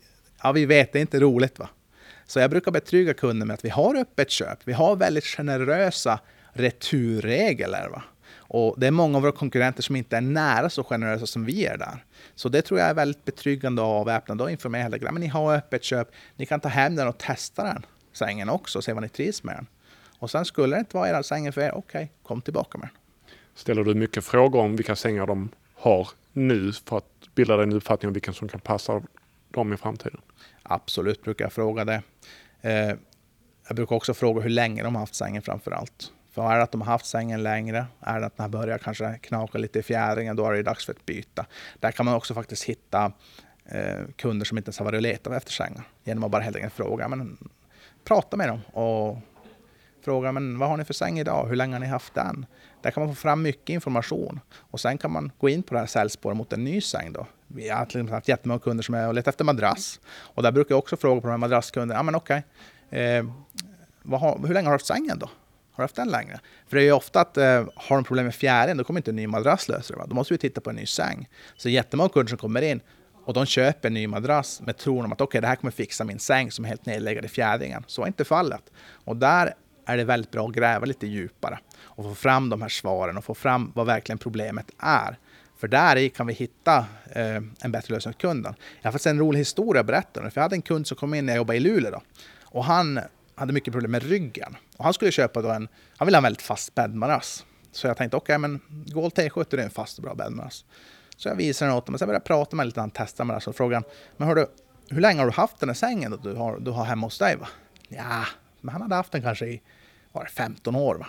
ja 0.43 0.51
vi 0.51 0.65
vet, 0.65 0.93
det 0.93 0.99
är 0.99 1.01
inte 1.01 1.19
roligt 1.19 1.59
va. 1.59 1.69
Så 2.25 2.39
jag 2.39 2.49
brukar 2.49 2.71
betrygga 2.71 3.13
kunden 3.13 3.47
med 3.47 3.53
att 3.53 3.65
vi 3.65 3.69
har 3.69 3.95
öppet 3.95 4.29
köp. 4.29 4.59
Vi 4.63 4.73
har 4.73 4.95
väldigt 4.95 5.25
generösa 5.25 6.19
returregler. 6.53 7.89
Va? 7.89 8.03
Och 8.53 8.75
det 8.77 8.87
är 8.87 8.91
många 8.91 9.17
av 9.17 9.21
våra 9.21 9.31
konkurrenter 9.31 9.83
som 9.83 9.95
inte 9.95 10.17
är 10.17 10.21
nära 10.21 10.69
så 10.69 10.83
generösa 10.83 11.25
som 11.25 11.45
vi 11.45 11.65
är 11.65 11.77
där. 11.77 12.05
Så 12.35 12.49
det 12.49 12.61
tror 12.61 12.79
jag 12.79 12.89
är 12.89 12.93
väldigt 12.93 13.25
betryggande 13.25 13.81
och 13.81 13.87
avväpnande. 13.87 14.43
Då 14.43 14.49
informerar 14.49 14.83
hela 14.83 15.11
Men 15.11 15.21
ni 15.21 15.27
har 15.27 15.55
öppet 15.55 15.83
köp. 15.83 16.11
Ni 16.35 16.45
kan 16.45 16.59
ta 16.59 16.69
hem 16.69 16.95
den 16.95 17.07
och 17.07 17.17
testa 17.17 17.63
den, 17.63 17.85
sängen 18.11 18.49
också, 18.49 18.77
och 18.77 18.83
se 18.83 18.93
vad 18.93 19.03
ni 19.03 19.09
trivs 19.09 19.43
med 19.43 19.55
den. 19.55 19.67
Och 20.19 20.31
sen 20.31 20.45
skulle 20.45 20.75
det 20.75 20.79
inte 20.79 20.97
vara 20.97 21.09
era 21.09 21.23
sängen 21.23 21.53
för 21.53 21.61
er, 21.61 21.71
okej, 21.71 21.79
okay, 22.03 22.07
kom 22.23 22.41
tillbaka 22.41 22.77
med 22.77 22.87
den. 22.87 22.97
Ställer 23.55 23.83
du 23.83 23.93
mycket 23.93 24.25
frågor 24.25 24.61
om 24.61 24.75
vilka 24.75 24.95
sängar 24.95 25.27
de 25.27 25.49
har 25.75 26.07
nu 26.33 26.73
för 26.73 26.97
att 26.97 27.35
bilda 27.35 27.57
dig 27.57 27.63
en 27.63 27.73
uppfattning 27.73 28.07
om 28.07 28.13
vilken 28.13 28.33
som 28.33 28.47
kan 28.47 28.59
passa 28.59 29.01
dem 29.51 29.73
i 29.73 29.77
framtiden? 29.77 30.21
Absolut 30.63 31.23
brukar 31.23 31.45
jag 31.45 31.53
fråga 31.53 31.85
det. 31.85 32.01
Eh, 32.61 32.95
jag 33.67 33.75
brukar 33.75 33.95
också 33.95 34.13
fråga 34.13 34.41
hur 34.41 34.49
länge 34.49 34.83
de 34.83 34.95
har 34.95 34.99
haft 34.99 35.15
sängen 35.15 35.41
framför 35.41 35.71
allt. 35.71 36.11
För 36.33 36.51
är 36.51 36.57
det 36.57 36.63
att 36.63 36.71
de 36.71 36.81
har 36.81 36.91
haft 36.91 37.05
sängen 37.05 37.43
längre, 37.43 37.85
är 37.99 38.19
det 38.19 38.25
att 38.25 38.37
den 38.37 38.51
börjar 38.51 38.77
kanske 38.77 39.17
knaka 39.21 39.57
lite 39.57 39.79
i 39.79 39.83
fjädringen, 39.83 40.35
då 40.35 40.45
är 40.45 40.53
det 40.53 40.63
dags 40.63 40.85
för 40.85 40.93
ett 40.93 41.05
byte. 41.05 41.45
Där 41.79 41.91
kan 41.91 42.05
man 42.05 42.15
också 42.15 42.33
faktiskt 42.33 42.63
hitta 42.63 43.11
eh, 43.65 44.07
kunder 44.15 44.45
som 44.45 44.57
inte 44.57 44.67
ens 44.67 44.79
har 44.79 44.85
varit 44.85 44.95
och 44.95 45.01
letat 45.01 45.33
efter 45.33 45.51
sängar 45.51 45.83
genom 46.03 46.23
att 46.23 46.31
bara 46.31 46.41
helt 46.41 46.55
enkelt 46.55 46.73
fråga. 46.73 47.07
Men, 47.07 47.37
prata 48.03 48.37
med 48.37 48.47
dem 48.47 48.61
och 48.73 49.17
fråga 50.03 50.31
men 50.31 50.59
vad 50.59 50.69
har 50.69 50.77
ni 50.77 50.85
för 50.85 50.93
säng 50.93 51.19
idag? 51.19 51.47
Hur 51.47 51.55
länge 51.55 51.75
har 51.75 51.79
ni 51.79 51.87
haft 51.87 52.13
den? 52.13 52.45
Där 52.81 52.91
kan 52.91 53.03
man 53.05 53.15
få 53.15 53.21
fram 53.21 53.41
mycket 53.41 53.69
information 53.69 54.39
och 54.55 54.79
sen 54.79 54.97
kan 54.97 55.11
man 55.11 55.31
gå 55.37 55.49
in 55.49 55.63
på 55.63 55.73
det 55.73 55.79
här 55.79 55.87
säljspåret 55.87 56.37
mot 56.37 56.53
en 56.53 56.63
ny 56.63 56.81
säng. 56.81 57.13
Då. 57.13 57.27
Vi 57.47 57.69
har 57.69 57.85
till 57.85 57.97
exempel 57.97 58.13
haft 58.13 58.27
jättemånga 58.27 58.59
kunder 58.59 58.83
som 58.83 58.95
har 58.95 59.13
letat 59.13 59.27
efter 59.33 59.45
madrass 59.45 59.99
och 60.07 60.43
där 60.43 60.51
brukar 60.51 60.75
jag 60.75 60.79
också 60.79 60.97
fråga 60.97 61.21
på 61.21 61.27
de 61.27 61.31
här 61.31 61.37
madrasskunderna. 61.37 61.99
Ja, 61.99 62.03
men 62.03 62.15
okej, 62.15 62.43
eh, 62.89 63.25
hur 64.45 64.53
länge 64.53 64.67
har 64.67 64.71
du 64.71 64.75
haft 64.75 64.85
sängen 64.85 65.19
då? 65.19 65.29
Har 65.73 65.81
du 65.81 65.83
haft 65.83 65.95
den 65.95 66.09
längre? 66.09 66.39
För 66.67 66.77
det 66.77 66.83
är 66.83 66.85
ju 66.85 66.91
ofta 66.91 67.21
att 67.21 67.37
eh, 67.37 67.65
har 67.75 67.95
de 67.95 68.03
problem 68.03 68.25
med 68.25 68.35
fjärilen, 68.35 68.77
då 68.77 68.83
kommer 68.83 68.99
inte 68.99 69.11
en 69.11 69.15
ny 69.15 69.27
madrass 69.27 69.67
lösa 69.67 69.93
det. 69.93 69.99
Va? 69.99 70.05
Då 70.07 70.15
måste 70.15 70.33
vi 70.33 70.37
titta 70.37 70.61
på 70.61 70.69
en 70.69 70.75
ny 70.75 70.85
säng. 70.85 71.29
Så 71.57 71.69
jättemånga 71.69 72.09
kunder 72.09 72.29
som 72.29 72.37
kommer 72.37 72.61
in 72.61 72.81
och 73.25 73.33
de 73.33 73.45
köper 73.45 73.87
en 73.87 73.93
ny 73.93 74.07
madrass 74.07 74.61
med 74.61 74.77
tron 74.77 75.05
om 75.05 75.11
att 75.11 75.21
okej, 75.21 75.25
okay, 75.25 75.41
det 75.41 75.47
här 75.47 75.55
kommer 75.55 75.71
fixa 75.71 76.03
min 76.03 76.19
säng 76.19 76.51
som 76.51 76.65
är 76.65 76.69
helt 76.69 76.85
nedläggad 76.85 77.25
i 77.25 77.27
fjädringen. 77.27 77.83
Så 77.87 78.01
är 78.03 78.07
inte 78.07 78.25
fallet. 78.25 78.71
Och 79.05 79.17
där 79.17 79.53
är 79.85 79.97
det 79.97 80.03
väldigt 80.03 80.31
bra 80.31 80.47
att 80.47 80.53
gräva 80.53 80.85
lite 80.85 81.07
djupare 81.07 81.59
och 81.81 82.03
få 82.03 82.15
fram 82.15 82.49
de 82.49 82.61
här 82.61 82.69
svaren 82.69 83.17
och 83.17 83.23
få 83.23 83.35
fram 83.35 83.71
vad 83.75 83.85
verkligen 83.85 84.17
problemet 84.17 84.71
är. 84.77 85.17
För 85.57 85.67
där 85.67 85.95
i 85.95 86.09
kan 86.09 86.27
vi 86.27 86.33
hitta 86.33 86.85
eh, 87.11 87.35
en 87.61 87.71
bättre 87.71 87.93
lösning 87.93 88.09
åt 88.09 88.21
kunden. 88.21 88.55
Jag 88.81 88.87
har 88.87 88.91
faktiskt 88.91 89.07
en 89.07 89.19
rolig 89.19 89.39
historia 89.39 89.79
att 89.79 89.85
berätta. 89.85 90.21
För 90.21 90.31
jag 90.35 90.41
hade 90.41 90.55
en 90.55 90.61
kund 90.61 90.87
som 90.87 90.97
kom 90.97 91.13
in 91.13 91.25
när 91.25 91.33
jag 91.33 91.37
jobbade 91.37 91.57
i 91.57 91.59
Luleå. 91.59 91.91
Då, 91.91 92.01
och 92.43 92.65
han 92.65 92.99
hade 93.35 93.53
mycket 93.53 93.73
problem 93.73 93.91
med 93.91 94.03
ryggen. 94.03 94.57
Och 94.77 94.83
han 94.83 94.93
skulle 94.93 95.11
köpa 95.11 95.41
då 95.41 95.49
en, 95.49 95.67
han 95.97 96.05
ville 96.05 96.17
ha 96.17 96.19
en 96.19 96.23
väldigt 96.23 96.41
fast 96.41 96.75
bäddmadrass. 96.75 97.45
Så 97.71 97.87
jag 97.87 97.97
tänkte, 97.97 98.17
okej, 98.17 98.35
okay, 98.35 98.37
men 98.37 98.61
Gold 98.85 99.13
T70 99.13 99.53
är 99.53 99.63
en 99.63 99.69
fast 99.69 99.97
och 99.97 100.03
bra 100.03 100.15
bäddmadrass. 100.15 100.65
Så 101.17 101.27
jag 101.27 101.35
visade 101.35 101.71
den 101.71 101.77
åt 101.77 101.83
honom 101.83 101.93
och 101.93 101.99
sen 101.99 102.07
började 102.07 102.21
jag 102.21 102.27
prata 102.27 102.55
med 102.55 102.63
honom 102.63 102.67
lite, 102.67 102.79
han 102.79 102.91
testade 102.91 103.27
med 103.27 103.41
den. 103.45 103.53
Frågade 103.53 103.85
men 104.17 104.27
hörru, 104.27 104.45
hur 104.89 105.01
länge 105.01 105.19
har 105.19 105.25
du 105.25 105.31
haft 105.31 105.59
den 105.59 105.69
här 105.69 105.73
sängen 105.73 106.11
då 106.11 106.17
du 106.17 106.35
har, 106.35 106.59
du 106.59 106.71
har 106.71 106.85
hemma 106.85 107.07
hos 107.07 107.19
dig? 107.19 107.35
Va? 107.35 107.47
Ja, 107.87 108.25
men 108.61 108.71
han 108.73 108.81
hade 108.81 108.95
haft 108.95 109.11
den 109.11 109.21
kanske 109.21 109.45
i 109.45 109.61
var 110.11 110.25
15 110.25 110.75
år. 110.75 110.95
Va? 110.95 111.07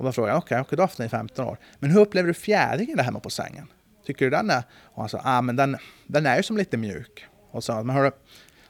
Och 0.00 0.04
då 0.04 0.12
frågade 0.12 0.32
jag, 0.32 0.38
okej, 0.38 0.60
okay, 0.60 0.76
du 0.76 0.82
har 0.82 0.86
haft 0.86 0.96
den 0.96 1.06
i 1.06 1.08
15 1.08 1.46
år. 1.46 1.58
Men 1.78 1.90
hur 1.90 2.00
upplever 2.00 2.28
du 2.28 2.34
fjädringen 2.34 2.96
där 2.96 3.04
hemma 3.04 3.20
på 3.20 3.30
sängen? 3.30 3.66
Tycker 4.06 4.24
du 4.24 4.30
den 4.30 4.50
är? 4.50 4.62
Och 4.84 5.02
han 5.02 5.08
sa, 5.08 5.20
ah, 5.24 5.42
men 5.42 5.56
den, 5.56 5.76
den 6.06 6.26
är 6.26 6.36
ju 6.36 6.42
som 6.42 6.56
lite 6.56 6.76
mjuk. 6.76 7.26
Och 7.50 7.64
sa, 7.64 7.82
men 7.82 7.96
hörru, 7.96 8.08
okej, 8.08 8.24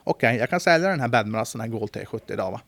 okay, 0.04 0.36
jag 0.36 0.50
kan 0.50 0.60
sälja 0.60 0.88
den 0.88 1.00
här 1.00 1.08
bäddmadrassen, 1.08 1.60
den 1.60 1.72
här 1.72 1.78
Gold 1.78 1.90
T70 1.90 2.32
idag 2.32 2.50
va? 2.50 2.60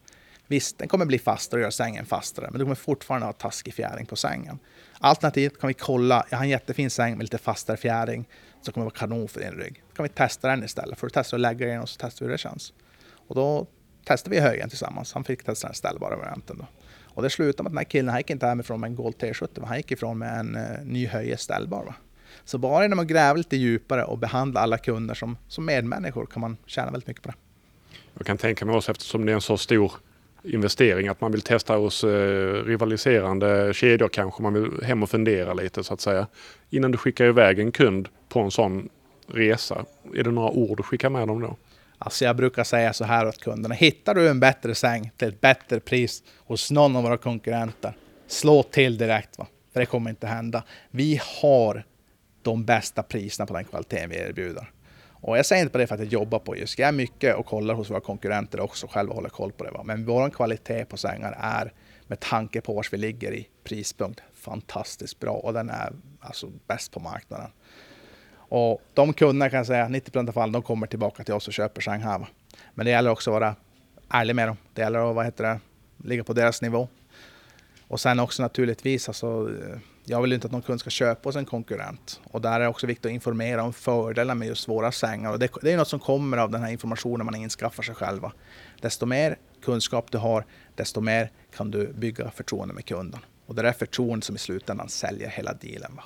Visst, 0.46 0.78
den 0.78 0.88
kommer 0.88 1.06
bli 1.06 1.18
fastare 1.18 1.58
och 1.58 1.62
göra 1.62 1.70
sängen 1.70 2.06
fastare, 2.06 2.48
men 2.50 2.58
du 2.58 2.64
kommer 2.64 2.74
fortfarande 2.74 3.26
ha 3.26 3.32
taskig 3.32 3.74
fjäring 3.74 4.06
på 4.06 4.16
sängen. 4.16 4.58
Alternativt 4.98 5.60
kan 5.60 5.68
vi 5.68 5.74
kolla, 5.74 6.26
jag 6.30 6.38
har 6.38 6.44
en 6.44 6.50
jättefin 6.50 6.90
säng 6.90 7.16
med 7.16 7.24
lite 7.24 7.38
fastare 7.38 7.76
fjäring 7.76 8.28
som 8.62 8.74
kommer 8.74 8.84
vara 8.84 8.94
kanon 8.94 9.28
för 9.28 9.40
din 9.40 9.52
rygg. 9.52 9.82
Då 9.88 9.96
kan 9.96 10.02
vi 10.02 10.08
testa 10.08 10.48
den 10.48 10.64
istället. 10.64 10.98
Får 10.98 11.06
du 11.06 11.10
testa 11.10 11.36
att 11.36 11.40
lägga 11.40 11.66
den 11.66 11.80
och 11.80 11.88
så 11.88 11.98
testar 12.00 12.24
vi 12.24 12.26
hur 12.26 12.32
det 12.32 12.38
känns. 12.38 12.72
Och 13.28 13.34
då 13.34 13.66
testade 14.04 14.36
vi 14.36 14.40
högen 14.40 14.68
tillsammans. 14.68 15.12
Han 15.12 15.24
fick 15.24 15.44
testa 15.44 15.66
den 15.66 15.74
ställbara 15.74 16.16
varianten 16.16 16.58
då. 16.58 16.66
Och 17.14 17.22
det 17.22 17.30
slutade 17.30 17.62
med 17.62 17.68
att 17.68 17.72
den 17.72 17.78
här 17.78 17.84
killen, 17.84 18.08
han 18.08 18.18
gick 18.18 18.30
inte 18.30 18.46
hemifrån 18.46 18.80
med 18.80 18.88
en 18.88 18.96
Gold 18.96 19.16
T70, 19.16 19.66
han 19.66 19.76
gick 19.76 19.90
ifrån 19.90 20.18
med 20.18 20.38
en 20.38 20.56
uh, 20.56 20.84
ny 20.84 21.06
höje 21.06 21.36
ställbar. 21.36 21.84
Va? 21.84 21.94
Så 22.44 22.58
bara 22.58 22.82
genom 22.82 22.98
att 22.98 23.06
gräva 23.06 23.34
lite 23.34 23.56
djupare 23.56 24.04
och 24.04 24.18
behandla 24.18 24.60
alla 24.60 24.78
kunder 24.78 25.14
som, 25.14 25.36
som 25.48 25.64
medmänniskor 25.64 26.26
kan 26.26 26.40
man 26.40 26.56
tjäna 26.66 26.90
väldigt 26.90 27.06
mycket 27.06 27.22
på 27.22 27.28
det. 27.28 27.36
Jag 28.14 28.26
kan 28.26 28.38
tänka 28.38 28.64
mig 28.64 28.76
också 28.76 28.90
eftersom 28.90 29.26
det 29.26 29.32
är 29.32 29.34
en 29.34 29.40
så 29.40 29.56
stor 29.56 29.92
investering. 30.44 31.08
Att 31.08 31.20
man 31.20 31.32
vill 31.32 31.42
testa 31.42 31.76
hos 31.76 32.04
eh, 32.04 32.64
rivaliserande 32.64 33.72
kedjor 33.74 34.08
kanske. 34.08 34.42
Man 34.42 34.54
vill 34.54 34.84
hem 34.84 35.02
och 35.02 35.10
fundera 35.10 35.54
lite 35.54 35.84
så 35.84 35.94
att 35.94 36.00
säga. 36.00 36.26
Innan 36.70 36.90
du 36.90 36.98
skickar 36.98 37.24
iväg 37.24 37.58
en 37.58 37.72
kund 37.72 38.08
på 38.28 38.40
en 38.40 38.50
sån 38.50 38.88
resa. 39.26 39.84
Är 40.14 40.22
det 40.22 40.30
några 40.30 40.50
ord 40.50 40.76
du 40.76 40.82
skickar 40.82 41.10
med 41.10 41.28
dem 41.28 41.40
då? 41.40 41.56
Alltså 41.98 42.24
jag 42.24 42.36
brukar 42.36 42.64
säga 42.64 42.92
så 42.92 43.04
här 43.04 43.28
åt 43.28 43.38
kunderna. 43.38 43.74
Hittar 43.74 44.14
du 44.14 44.28
en 44.28 44.40
bättre 44.40 44.74
säng 44.74 45.10
till 45.16 45.28
ett 45.28 45.40
bättre 45.40 45.80
pris 45.80 46.22
hos 46.36 46.70
någon 46.70 46.96
av 46.96 47.02
våra 47.02 47.16
konkurrenter, 47.16 47.96
slå 48.26 48.62
till 48.62 48.98
direkt. 48.98 49.38
Va? 49.38 49.46
För 49.72 49.80
det 49.80 49.86
kommer 49.86 50.10
inte 50.10 50.26
hända. 50.26 50.62
Vi 50.90 51.20
har 51.42 51.84
de 52.42 52.64
bästa 52.64 53.02
priserna 53.02 53.46
på 53.46 53.54
den 53.54 53.64
kvaliteten 53.64 54.10
vi 54.10 54.16
erbjuder. 54.16 54.70
Och 55.22 55.38
jag 55.38 55.46
säger 55.46 55.62
inte 55.62 55.72
på 55.72 55.78
det 55.78 55.86
för 55.86 55.94
att 55.94 56.00
jag 56.00 56.08
jobbar 56.08 56.38
på 56.38 56.56
just. 56.56 56.78
Jag 56.78 56.88
är 56.88 56.92
mycket 56.92 57.36
och 57.36 57.46
kollar 57.46 57.74
hos 57.74 57.90
våra 57.90 58.00
konkurrenter 58.00 58.60
också 58.60 58.86
själv 58.86 59.08
och 59.08 59.14
håller 59.14 59.28
koll 59.28 59.52
på 59.52 59.64
det. 59.64 59.70
Va? 59.70 59.82
Men 59.84 60.04
vår 60.04 60.30
kvalitet 60.30 60.84
på 60.84 60.96
sängar 60.96 61.36
är 61.40 61.72
med 62.06 62.20
tanke 62.20 62.60
på 62.60 62.74
var 62.74 62.86
vi 62.90 62.96
ligger 62.96 63.34
i 63.34 63.48
prispunkt 63.64 64.22
fantastiskt 64.34 65.20
bra 65.20 65.32
och 65.32 65.52
den 65.52 65.70
är 65.70 65.92
alltså 66.20 66.50
bäst 66.66 66.92
på 66.92 67.00
marknaden. 67.00 67.50
Och 68.34 68.82
de 68.94 69.12
kunderna 69.12 69.50
kan 69.50 69.56
jag 69.56 69.66
säga, 69.66 69.88
90 69.88 70.18
av 70.28 70.32
fallen, 70.32 70.52
de 70.52 70.62
kommer 70.62 70.86
tillbaka 70.86 71.24
till 71.24 71.34
oss 71.34 71.48
och 71.48 71.54
köper 71.54 71.80
säng 71.80 72.00
här. 72.00 72.18
Va? 72.18 72.28
Men 72.74 72.86
det 72.86 72.90
gäller 72.90 73.10
också 73.10 73.30
att 73.30 73.40
vara 73.40 73.56
ärlig 74.08 74.36
med 74.36 74.48
dem. 74.48 74.56
Det 74.74 74.82
gäller 74.82 75.10
att 75.10 75.16
vad 75.16 75.24
heter 75.24 75.44
det, 75.44 75.60
ligga 76.08 76.24
på 76.24 76.32
deras 76.32 76.62
nivå. 76.62 76.88
Och 77.88 78.00
sen 78.00 78.20
också 78.20 78.42
naturligtvis, 78.42 79.08
alltså, 79.08 79.26
eh, 79.26 79.78
jag 80.04 80.22
vill 80.22 80.32
inte 80.32 80.46
att 80.46 80.52
någon 80.52 80.62
kund 80.62 80.80
ska 80.80 80.90
köpa 80.90 81.28
hos 81.28 81.36
en 81.36 81.44
konkurrent. 81.44 82.20
Och 82.24 82.40
där 82.40 82.52
är 82.52 82.60
det 82.60 82.68
också 82.68 82.86
viktigt 82.86 83.06
att 83.06 83.12
informera 83.12 83.62
om 83.62 83.72
fördelar 83.72 84.34
med 84.34 84.48
just 84.48 84.68
våra 84.68 84.92
sängar. 84.92 85.32
Och 85.32 85.38
det, 85.38 85.48
det 85.62 85.72
är 85.72 85.76
något 85.76 85.88
som 85.88 86.00
kommer 86.00 86.36
av 86.36 86.50
den 86.50 86.62
här 86.62 86.70
informationen 86.70 87.24
man 87.24 87.34
inskaffar 87.34 87.82
sig 87.82 87.94
själva. 87.94 88.32
Desto 88.80 89.06
mer 89.06 89.36
kunskap 89.64 90.10
du 90.10 90.18
har, 90.18 90.44
desto 90.74 91.00
mer 91.00 91.30
kan 91.56 91.70
du 91.70 91.92
bygga 91.92 92.30
förtroende 92.30 92.74
med 92.74 92.84
kunden. 92.84 93.20
Och 93.46 93.54
det 93.54 93.68
är 93.68 93.72
förtroende 93.72 94.26
som 94.26 94.36
i 94.36 94.38
slutändan 94.38 94.88
säljer 94.88 95.28
hela 95.28 95.52
dealen. 95.52 95.96
Va? 95.96 96.04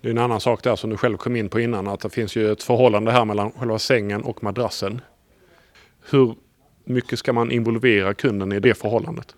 Det 0.00 0.08
är 0.08 0.10
en 0.10 0.18
annan 0.18 0.40
sak 0.40 0.62
där 0.62 0.76
som 0.76 0.90
du 0.90 0.96
själv 0.96 1.16
kom 1.16 1.36
in 1.36 1.48
på 1.48 1.60
innan, 1.60 1.88
att 1.88 2.00
det 2.00 2.10
finns 2.10 2.36
ju 2.36 2.52
ett 2.52 2.62
förhållande 2.62 3.12
här 3.12 3.24
mellan 3.24 3.52
själva 3.52 3.78
sängen 3.78 4.22
och 4.22 4.42
madrassen. 4.42 5.00
Hur 6.10 6.34
mycket 6.84 7.18
ska 7.18 7.32
man 7.32 7.50
involvera 7.50 8.14
kunden 8.14 8.52
i 8.52 8.60
det 8.60 8.74
förhållandet? 8.74 9.34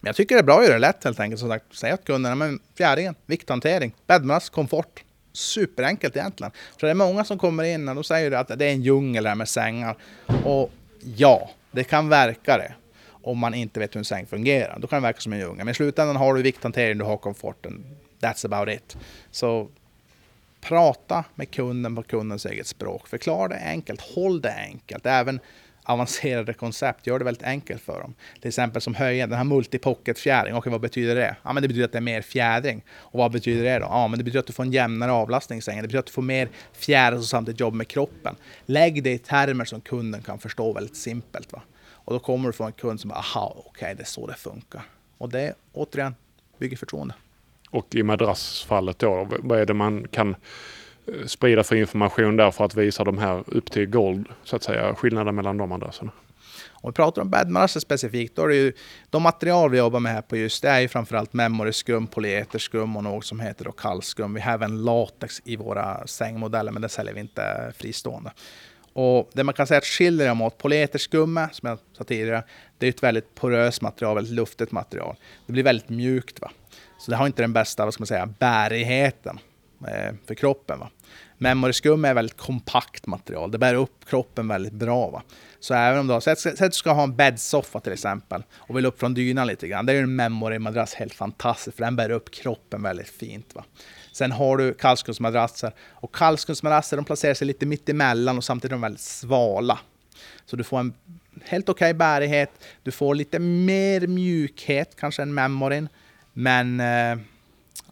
Men 0.00 0.08
jag 0.08 0.16
tycker 0.16 0.34
det 0.34 0.40
är 0.40 0.44
bra 0.44 0.58
att 0.58 0.64
göra 0.64 0.74
det 0.74 0.78
lätt 0.78 1.04
helt 1.04 1.20
enkelt. 1.20 1.40
Som 1.40 1.48
sagt, 1.48 1.64
säg 1.70 1.92
åt 1.92 2.04
kunderna, 2.04 2.34
men 2.34 2.58
fjäringen, 2.78 3.14
vikthantering, 3.26 3.94
bäddmask, 4.06 4.52
komfort. 4.52 5.02
Superenkelt 5.32 6.16
egentligen. 6.16 6.52
För 6.78 6.86
det 6.86 6.90
är 6.90 6.94
många 6.94 7.24
som 7.24 7.38
kommer 7.38 7.64
in 7.64 7.88
och 7.88 7.94
de 7.94 8.04
säger 8.04 8.32
att 8.32 8.58
det 8.58 8.64
är 8.64 8.70
en 8.70 8.82
djungel 8.82 9.26
här 9.26 9.34
med 9.34 9.48
sängar. 9.48 9.96
Och 10.44 10.70
ja, 11.16 11.50
det 11.70 11.84
kan 11.84 12.08
verka 12.08 12.58
det. 12.58 12.74
Om 13.08 13.38
man 13.38 13.54
inte 13.54 13.80
vet 13.80 13.94
hur 13.94 13.98
en 13.98 14.04
säng 14.04 14.26
fungerar. 14.26 14.78
Då 14.78 14.86
kan 14.86 15.02
det 15.02 15.08
verka 15.08 15.20
som 15.20 15.32
en 15.32 15.38
djungel. 15.38 15.56
Men 15.56 15.68
i 15.68 15.74
slutändan 15.74 16.16
har 16.16 16.34
du 16.34 16.42
vikthantering, 16.42 16.98
du 16.98 17.04
har 17.04 17.16
komforten. 17.16 17.96
That's 18.20 18.46
about 18.46 18.74
it. 18.74 18.96
Så 19.30 19.68
prata 20.60 21.24
med 21.34 21.50
kunden 21.50 21.96
på 21.96 22.02
kundens 22.02 22.46
eget 22.46 22.66
språk. 22.66 23.08
Förklara 23.08 23.48
det 23.48 23.58
enkelt, 23.58 24.00
håll 24.00 24.40
det 24.40 24.54
enkelt. 24.54 25.06
Även 25.06 25.40
avancerade 25.86 26.54
koncept, 26.54 27.06
gör 27.06 27.18
det 27.18 27.24
väldigt 27.24 27.42
enkelt 27.42 27.82
för 27.82 28.00
dem. 28.00 28.14
Till 28.40 28.48
exempel 28.48 28.82
som 28.82 28.94
höjen, 28.94 29.28
den 29.28 29.38
här 29.38 29.44
multipocket 29.44 30.18
fjädring. 30.18 30.54
Okej, 30.54 30.72
vad 30.72 30.80
betyder 30.80 31.14
det? 31.14 31.36
Ja, 31.42 31.52
men 31.52 31.62
det 31.62 31.68
betyder 31.68 31.84
att 31.84 31.92
det 31.92 31.98
är 31.98 32.02
mer 32.02 32.22
fjädring. 32.22 32.84
Och 32.90 33.18
vad 33.18 33.32
betyder 33.32 33.64
det 33.64 33.78
då? 33.78 33.84
Ja, 33.84 34.08
men 34.08 34.18
det 34.18 34.24
betyder 34.24 34.40
att 34.40 34.46
du 34.46 34.52
får 34.52 34.62
en 34.62 34.72
jämnare 34.72 35.12
avlastning 35.12 35.58
i 35.58 35.62
sängen. 35.62 35.82
Det 35.82 35.88
betyder 35.88 35.98
att 35.98 36.06
du 36.06 36.12
får 36.12 36.22
mer 36.22 36.48
fjäder 36.72 37.18
och 37.18 37.24
samtidigt 37.24 37.60
jobbar 37.60 37.76
med 37.76 37.88
kroppen. 37.88 38.36
Lägg 38.66 39.02
det 39.02 39.12
i 39.12 39.18
termer 39.18 39.64
som 39.64 39.80
kunden 39.80 40.22
kan 40.22 40.38
förstå 40.38 40.72
väldigt 40.72 40.96
simpelt. 40.96 41.52
Va? 41.52 41.62
Och 42.06 42.12
då 42.12 42.18
kommer 42.18 42.48
du 42.48 42.52
få 42.52 42.64
en 42.64 42.72
kund 42.72 43.00
som 43.00 43.08
bara, 43.08 43.18
aha, 43.18 43.54
okej, 43.56 43.70
okay, 43.70 43.94
det 43.94 44.02
är 44.02 44.06
så 44.06 44.26
det 44.26 44.34
funkar. 44.34 44.82
Och 45.18 45.28
det 45.28 45.54
återigen 45.72 46.14
bygger 46.58 46.76
förtroende. 46.76 47.14
Och 47.70 47.94
i 47.94 48.02
madrassfallet 48.02 48.98
då, 48.98 49.28
vad 49.38 49.60
är 49.60 49.66
det 49.66 49.74
man 49.74 50.08
kan 50.08 50.36
Eh, 51.06 51.26
sprida 51.26 51.64
för 51.64 51.76
information 51.76 52.36
där 52.36 52.50
för 52.50 52.64
att 52.64 52.74
visa 52.74 53.04
de 53.04 53.18
här 53.18 53.44
upp 53.46 53.70
till 53.70 53.86
gold, 53.86 54.26
så 54.44 54.56
att 54.56 54.62
säga, 54.62 54.94
skillnaden 54.94 55.34
mellan 55.34 55.56
de 55.56 55.72
adresserna. 55.72 56.12
Om 56.68 56.90
vi 56.90 56.94
pratar 56.94 57.22
om 57.22 57.30
bäddmadrasser 57.30 57.80
specifikt, 57.80 58.36
då 58.36 58.42
är 58.42 58.48
det 58.48 58.56
ju 58.56 58.72
de 59.10 59.22
material 59.22 59.70
vi 59.70 59.78
jobbar 59.78 60.00
med 60.00 60.12
här 60.12 60.22
på 60.22 60.36
just 60.36 60.62
det 60.62 60.68
är 60.68 60.80
ju 60.80 60.88
framförallt 60.88 61.32
memoryskum, 61.32 62.06
polyeterskum 62.06 62.96
och 62.96 63.04
något 63.04 63.24
som 63.24 63.40
heter 63.40 63.64
då 63.64 63.72
kallskum. 63.72 64.34
Vi 64.34 64.40
har 64.40 64.52
även 64.52 64.84
latex 64.84 65.42
i 65.44 65.56
våra 65.56 66.06
sängmodeller, 66.06 66.72
men 66.72 66.82
det 66.82 66.88
säljer 66.88 67.14
vi 67.14 67.20
inte 67.20 67.72
fristående. 67.76 68.32
Och 68.92 69.30
det 69.32 69.44
man 69.44 69.54
kan 69.54 69.66
säga 69.66 69.78
att 69.78 69.84
skiljer 69.84 70.28
dem 70.28 70.42
åt, 70.42 70.58
polyeterskummet 70.58 71.54
som 71.54 71.68
jag 71.68 71.78
sa 71.92 72.04
tidigare, 72.04 72.42
det 72.78 72.86
är 72.86 72.90
ett 72.90 73.02
väldigt 73.02 73.34
poröst 73.34 73.82
material, 73.82 74.14
väldigt 74.14 74.34
luftigt 74.34 74.72
material. 74.72 75.16
Det 75.46 75.52
blir 75.52 75.62
väldigt 75.62 75.88
mjukt. 75.88 76.40
Va? 76.40 76.50
Så 76.98 77.10
det 77.10 77.16
har 77.16 77.26
inte 77.26 77.42
den 77.42 77.52
bästa 77.52 77.84
vad 77.84 77.94
ska 77.94 78.00
man 78.00 78.06
säga, 78.06 78.26
bärigheten 78.38 79.38
eh, 79.88 80.14
för 80.26 80.34
kroppen. 80.34 80.78
Va? 80.78 80.90
Memory 81.38 81.72
skum 81.72 82.04
är 82.04 82.14
väldigt 82.14 82.36
kompakt 82.36 83.06
material. 83.06 83.50
Det 83.50 83.58
bär 83.58 83.74
upp 83.74 84.04
kroppen 84.08 84.48
väldigt 84.48 84.72
bra. 84.72 85.10
Va? 85.10 85.22
Så 85.60 85.74
även 85.74 86.00
om 86.00 86.06
du, 86.06 86.12
har, 86.12 86.20
säg, 86.20 86.52
att 86.52 86.58
du 86.58 86.76
ska 86.76 86.92
ha 86.92 87.02
en 87.02 87.16
bäddsoffa 87.16 87.80
till 87.80 87.92
exempel 87.92 88.42
och 88.56 88.76
vill 88.76 88.86
upp 88.86 89.00
från 89.00 89.14
dynan 89.14 89.46
lite 89.46 89.68
grann. 89.68 89.86
Det 89.86 89.92
är 89.92 90.02
en 90.02 90.16
memory-madrass 90.16 90.94
helt 90.94 91.14
fantastisk 91.14 91.76
för 91.76 91.84
den 91.84 91.96
bär 91.96 92.10
upp 92.10 92.30
kroppen 92.30 92.82
väldigt 92.82 93.08
fint. 93.08 93.54
Va? 93.54 93.64
Sen 94.12 94.32
har 94.32 94.56
du 94.56 94.74
kallskumsmadrasser 94.74 95.72
och 95.90 96.14
kallskumsmadrasser 96.14 96.96
de 96.96 97.04
placerar 97.04 97.34
sig 97.34 97.46
lite 97.46 97.66
mitt 97.66 97.88
emellan 97.88 98.36
och 98.36 98.44
samtidigt 98.44 98.72
är 98.72 98.76
de 98.76 98.80
väldigt 98.80 99.00
svala. 99.00 99.78
Så 100.46 100.56
du 100.56 100.64
får 100.64 100.78
en 100.80 100.94
helt 101.44 101.68
okej 101.68 101.90
okay 101.90 101.98
bärighet. 101.98 102.50
Du 102.82 102.90
får 102.90 103.14
lite 103.14 103.38
mer 103.38 104.06
mjukhet 104.06 104.96
kanske 104.98 105.22
än 105.22 105.34
memoryn. 105.34 105.88
Men 106.32 106.80
eh, 106.80 107.18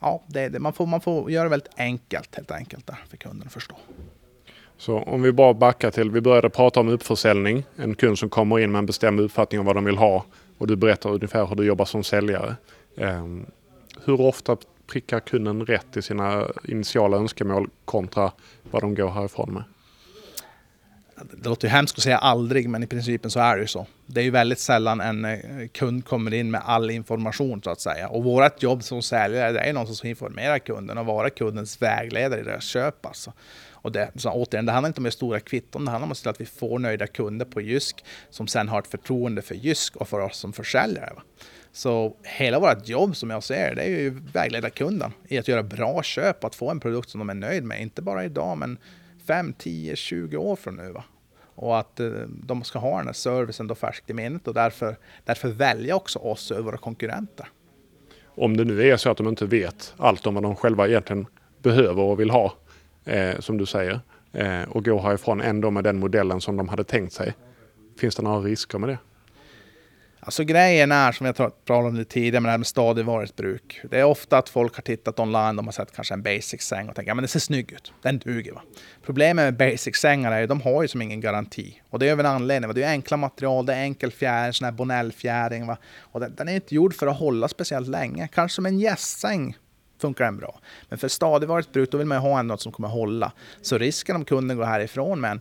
ja, 0.00 0.22
det, 0.26 0.48
det, 0.48 0.58
man, 0.58 0.72
får, 0.72 0.86
man 0.86 1.00
får 1.00 1.30
göra 1.30 1.44
det 1.44 1.50
väldigt 1.50 1.72
enkelt 1.76 2.34
helt 2.34 2.50
enkelt 2.50 2.86
där 2.86 3.04
för 3.08 3.16
kunden 3.16 3.46
att 3.46 3.52
förstå. 3.52 3.76
Så 4.76 4.98
om 4.98 5.22
vi 5.22 5.32
bara 5.32 5.54
backar 5.54 5.90
till, 5.90 6.10
vi 6.10 6.20
började 6.20 6.50
prata 6.50 6.80
om 6.80 6.88
uppförsäljning. 6.88 7.64
En 7.76 7.94
kund 7.94 8.18
som 8.18 8.28
kommer 8.28 8.58
in 8.58 8.72
med 8.72 8.78
en 8.78 8.86
bestämd 8.86 9.20
uppfattning 9.20 9.60
om 9.60 9.66
vad 9.66 9.76
de 9.76 9.84
vill 9.84 9.96
ha 9.96 10.24
och 10.58 10.66
du 10.66 10.76
berättar 10.76 11.10
ungefär 11.10 11.46
hur 11.46 11.56
du 11.56 11.64
jobbar 11.64 11.84
som 11.84 12.04
säljare. 12.04 12.56
Um, 12.96 13.46
hur 14.04 14.20
ofta 14.20 14.56
prickar 14.86 15.20
kunden 15.20 15.66
rätt 15.66 15.96
i 15.96 16.02
sina 16.02 16.46
initiala 16.68 17.16
önskemål 17.16 17.70
kontra 17.84 18.32
vad 18.70 18.82
de 18.82 18.94
går 18.94 19.10
härifrån 19.10 19.52
med? 19.54 19.64
Det 21.16 21.48
låter 21.48 21.68
ju 21.68 21.72
hemskt 21.72 21.98
att 21.98 22.04
säga 22.04 22.18
aldrig, 22.18 22.68
men 22.68 22.82
i 22.82 22.86
principen 22.86 23.30
så 23.30 23.40
är 23.40 23.56
det 23.56 23.62
ju 23.62 23.66
så. 23.66 23.86
Det 24.06 24.20
är 24.20 24.24
ju 24.24 24.30
väldigt 24.30 24.58
sällan 24.58 25.00
en 25.00 25.24
eh, 25.24 25.38
kund 25.72 26.04
kommer 26.04 26.34
in 26.34 26.50
med 26.50 26.62
all 26.64 26.90
information 26.90 27.62
så 27.62 27.70
att 27.70 27.80
säga. 27.80 28.08
Och 28.08 28.24
vårt 28.24 28.62
jobb 28.62 28.82
som 28.82 29.02
säljare 29.02 29.52
det 29.52 29.60
är 29.60 29.72
någon 29.72 29.86
som 29.86 29.96
ska 29.96 30.08
informera 30.08 30.58
kunden 30.58 30.98
och 30.98 31.06
vara 31.06 31.30
kundens 31.30 31.82
vägledare 31.82 32.40
i 32.40 32.44
deras 32.44 32.64
köp. 32.64 33.06
Alltså. 33.06 33.32
Och 33.84 33.92
det, 33.92 34.10
så 34.16 34.30
återigen, 34.30 34.66
det 34.66 34.72
handlar 34.72 34.88
inte 34.88 35.00
om 35.00 35.10
stora 35.10 35.40
kvitton, 35.40 35.84
det 35.84 35.90
handlar 35.90 36.06
om 36.06 36.12
att 36.12 36.18
se 36.18 36.22
till 36.22 36.30
att 36.30 36.40
vi 36.40 36.46
får 36.46 36.78
nöjda 36.78 37.06
kunder 37.06 37.46
på 37.46 37.60
Jysk 37.60 38.04
som 38.30 38.46
sen 38.46 38.68
har 38.68 38.78
ett 38.78 38.86
förtroende 38.86 39.42
för 39.42 39.54
Jysk 39.54 39.96
och 39.96 40.08
för 40.08 40.20
oss 40.20 40.38
som 40.38 40.52
försäljare. 40.52 41.12
Va? 41.14 41.22
Så 41.72 42.16
hela 42.22 42.58
vårt 42.58 42.88
jobb 42.88 43.16
som 43.16 43.30
jag 43.30 43.42
ser 43.42 43.74
det 43.74 43.82
är 43.82 43.88
ju 43.88 44.20
vägleda 44.32 44.70
kunden 44.70 45.12
i 45.28 45.38
att 45.38 45.48
göra 45.48 45.62
bra 45.62 46.02
köp 46.02 46.44
och 46.44 46.46
att 46.46 46.54
få 46.54 46.70
en 46.70 46.80
produkt 46.80 47.10
som 47.10 47.18
de 47.18 47.30
är 47.30 47.34
nöjd 47.34 47.64
med. 47.64 47.80
Inte 47.80 48.02
bara 48.02 48.24
idag 48.24 48.58
men 48.58 48.78
5, 49.26 49.52
10, 49.58 49.96
20 49.96 50.36
år 50.36 50.56
från 50.56 50.76
nu. 50.76 50.92
Va? 50.92 51.04
Och 51.54 51.78
att 51.78 52.00
eh, 52.00 52.10
de 52.28 52.64
ska 52.64 52.78
ha 52.78 52.98
den 52.98 53.06
här 53.06 53.12
servicen 53.12 53.66
då 53.66 53.74
färskt 53.74 54.10
i 54.10 54.14
minnet 54.14 54.48
och 54.48 54.54
därför, 54.54 54.96
därför 55.24 55.48
välja 55.48 55.96
också 55.96 56.18
oss 56.18 56.50
över 56.50 56.62
våra 56.62 56.76
konkurrenter. 56.76 57.46
Om 58.26 58.56
det 58.56 58.64
nu 58.64 58.82
är 58.82 58.96
så 58.96 59.10
att 59.10 59.16
de 59.16 59.28
inte 59.28 59.46
vet 59.46 59.94
allt 59.96 60.26
om 60.26 60.34
vad 60.34 60.42
de 60.42 60.56
själva 60.56 60.88
egentligen 60.88 61.26
behöver 61.62 62.02
och 62.02 62.20
vill 62.20 62.30
ha, 62.30 62.54
eh, 63.04 63.38
som 63.38 63.58
du 63.58 63.66
säger, 63.66 64.00
eh, 64.32 64.62
och 64.62 64.84
går 64.84 65.00
härifrån 65.00 65.40
ändå 65.40 65.70
med 65.70 65.84
den 65.84 65.98
modellen 65.98 66.40
som 66.40 66.56
de 66.56 66.68
hade 66.68 66.84
tänkt 66.84 67.12
sig. 67.12 67.34
Finns 67.98 68.16
det 68.16 68.22
några 68.22 68.40
risker 68.40 68.78
med 68.78 68.88
det? 68.88 68.98
Alltså 70.24 70.44
grejen 70.44 70.92
är, 70.92 71.12
som 71.12 71.26
jag 71.26 71.36
pratade 71.36 71.88
om 71.88 71.94
det 71.94 72.04
tidigare, 72.04 72.40
med 72.40 72.48
det 72.48 72.50
här 72.50 72.58
med 72.58 72.66
stadigvarigt 72.66 73.36
bruk. 73.36 73.80
Det 73.90 74.00
är 74.00 74.04
ofta 74.04 74.38
att 74.38 74.48
folk 74.48 74.74
har 74.74 74.82
tittat 74.82 75.20
online, 75.20 75.56
de 75.56 75.66
har 75.66 75.72
sett 75.72 75.92
kanske 75.92 76.14
en 76.14 76.22
basic-säng 76.22 76.88
och 76.88 76.94
tänkt 76.94 77.10
att 77.10 77.16
ja, 77.16 77.22
det 77.22 77.28
ser 77.28 77.40
snygg 77.40 77.72
ut, 77.72 77.92
den 78.02 78.18
duger. 78.18 78.52
Va? 78.52 78.62
Problemet 79.02 79.44
med 79.44 79.56
basic-sängar 79.56 80.32
är 80.32 80.42
att 80.42 80.48
de 80.48 80.60
har 80.60 80.82
ju 80.82 80.88
som 80.88 81.02
ingen 81.02 81.20
garanti. 81.20 81.80
Och 81.90 81.98
det 81.98 82.08
är 82.08 82.12
av 82.12 82.20
en 82.20 82.26
anledning. 82.26 82.68
Va? 82.68 82.72
Det 82.74 82.82
är 82.82 82.90
enkla 82.90 83.16
material, 83.16 83.66
det 83.66 83.74
är 83.74 83.82
enkel 83.82 84.12
fjäring, 84.12 84.52
sån 84.52 84.64
här 84.64 84.72
Bonell-fjäring. 84.72 85.76
Och 85.98 86.20
den, 86.20 86.34
den, 86.34 86.48
är 86.48 86.54
inte 86.54 86.74
gjord 86.74 86.94
för 86.94 87.06
att 87.06 87.18
hålla 87.18 87.48
speciellt 87.48 87.88
länge. 87.88 88.28
Kanske 88.32 88.54
som 88.54 88.66
en 88.66 88.78
gästsäng 88.78 89.56
funkar 90.00 90.24
den 90.24 90.36
bra. 90.36 90.60
Men 90.88 90.98
för 90.98 91.08
stadigvarigt 91.08 91.72
bruk, 91.72 91.90
då 91.90 91.98
vill 91.98 92.06
man 92.06 92.18
ju 92.18 92.22
ha 92.22 92.42
något 92.42 92.60
som 92.60 92.72
kommer 92.72 92.88
hålla. 92.88 93.32
Så 93.62 93.78
risken 93.78 94.16
om 94.16 94.24
kunden 94.24 94.56
går 94.56 94.64
härifrån 94.64 95.20
med 95.20 95.30
en 95.30 95.40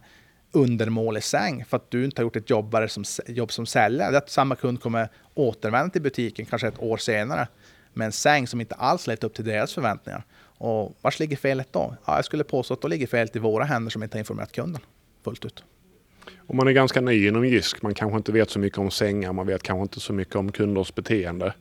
undermålig 0.53 1.23
säng 1.23 1.65
för 1.65 1.77
att 1.77 1.91
du 1.91 2.05
inte 2.05 2.21
har 2.21 2.23
gjort 2.23 2.35
ett 2.35 2.49
jobbare 2.49 2.89
som, 2.89 3.03
jobb 3.27 3.51
som 3.51 3.65
säljare. 3.65 4.11
Det 4.11 4.17
är 4.17 4.21
att 4.21 4.29
samma 4.29 4.55
kund 4.55 4.81
kommer 4.81 5.09
återvända 5.33 5.89
till 5.89 6.01
butiken 6.01 6.45
kanske 6.45 6.67
ett 6.67 6.79
år 6.79 6.97
senare 6.97 7.47
med 7.93 8.05
en 8.05 8.11
säng 8.11 8.47
som 8.47 8.61
inte 8.61 8.75
alls 8.75 9.07
lett 9.07 9.23
upp 9.23 9.33
till 9.33 9.45
deras 9.45 9.73
förväntningar. 9.73 10.23
Och 10.57 10.97
vars 11.01 11.19
ligger 11.19 11.37
felet 11.37 11.67
då? 11.71 11.95
Ja, 12.05 12.15
jag 12.15 12.25
skulle 12.25 12.43
påstå 12.43 12.73
att 12.73 12.81
då 12.81 12.87
ligger 12.87 13.07
felet 13.07 13.35
i 13.35 13.39
våra 13.39 13.63
händer 13.63 13.91
som 13.91 14.03
inte 14.03 14.15
har 14.15 14.19
informerat 14.19 14.51
kunden 14.51 14.81
fullt 15.23 15.45
ut. 15.45 15.63
Om 16.47 16.57
man 16.57 16.67
är 16.67 16.71
ganska 16.71 17.01
ny 17.01 17.27
inom 17.27 17.45
Jysk, 17.45 17.81
man 17.81 17.93
kanske 17.93 18.17
inte 18.17 18.31
vet 18.31 18.49
så 18.49 18.59
mycket 18.59 18.79
om 18.79 18.91
sängar, 18.91 19.33
man 19.33 19.47
vet 19.47 19.63
kanske 19.63 19.81
inte 19.81 19.99
så 19.99 20.13
mycket 20.13 20.35
om 20.35 20.51
kunders 20.51 20.95
beteende. 20.95 21.53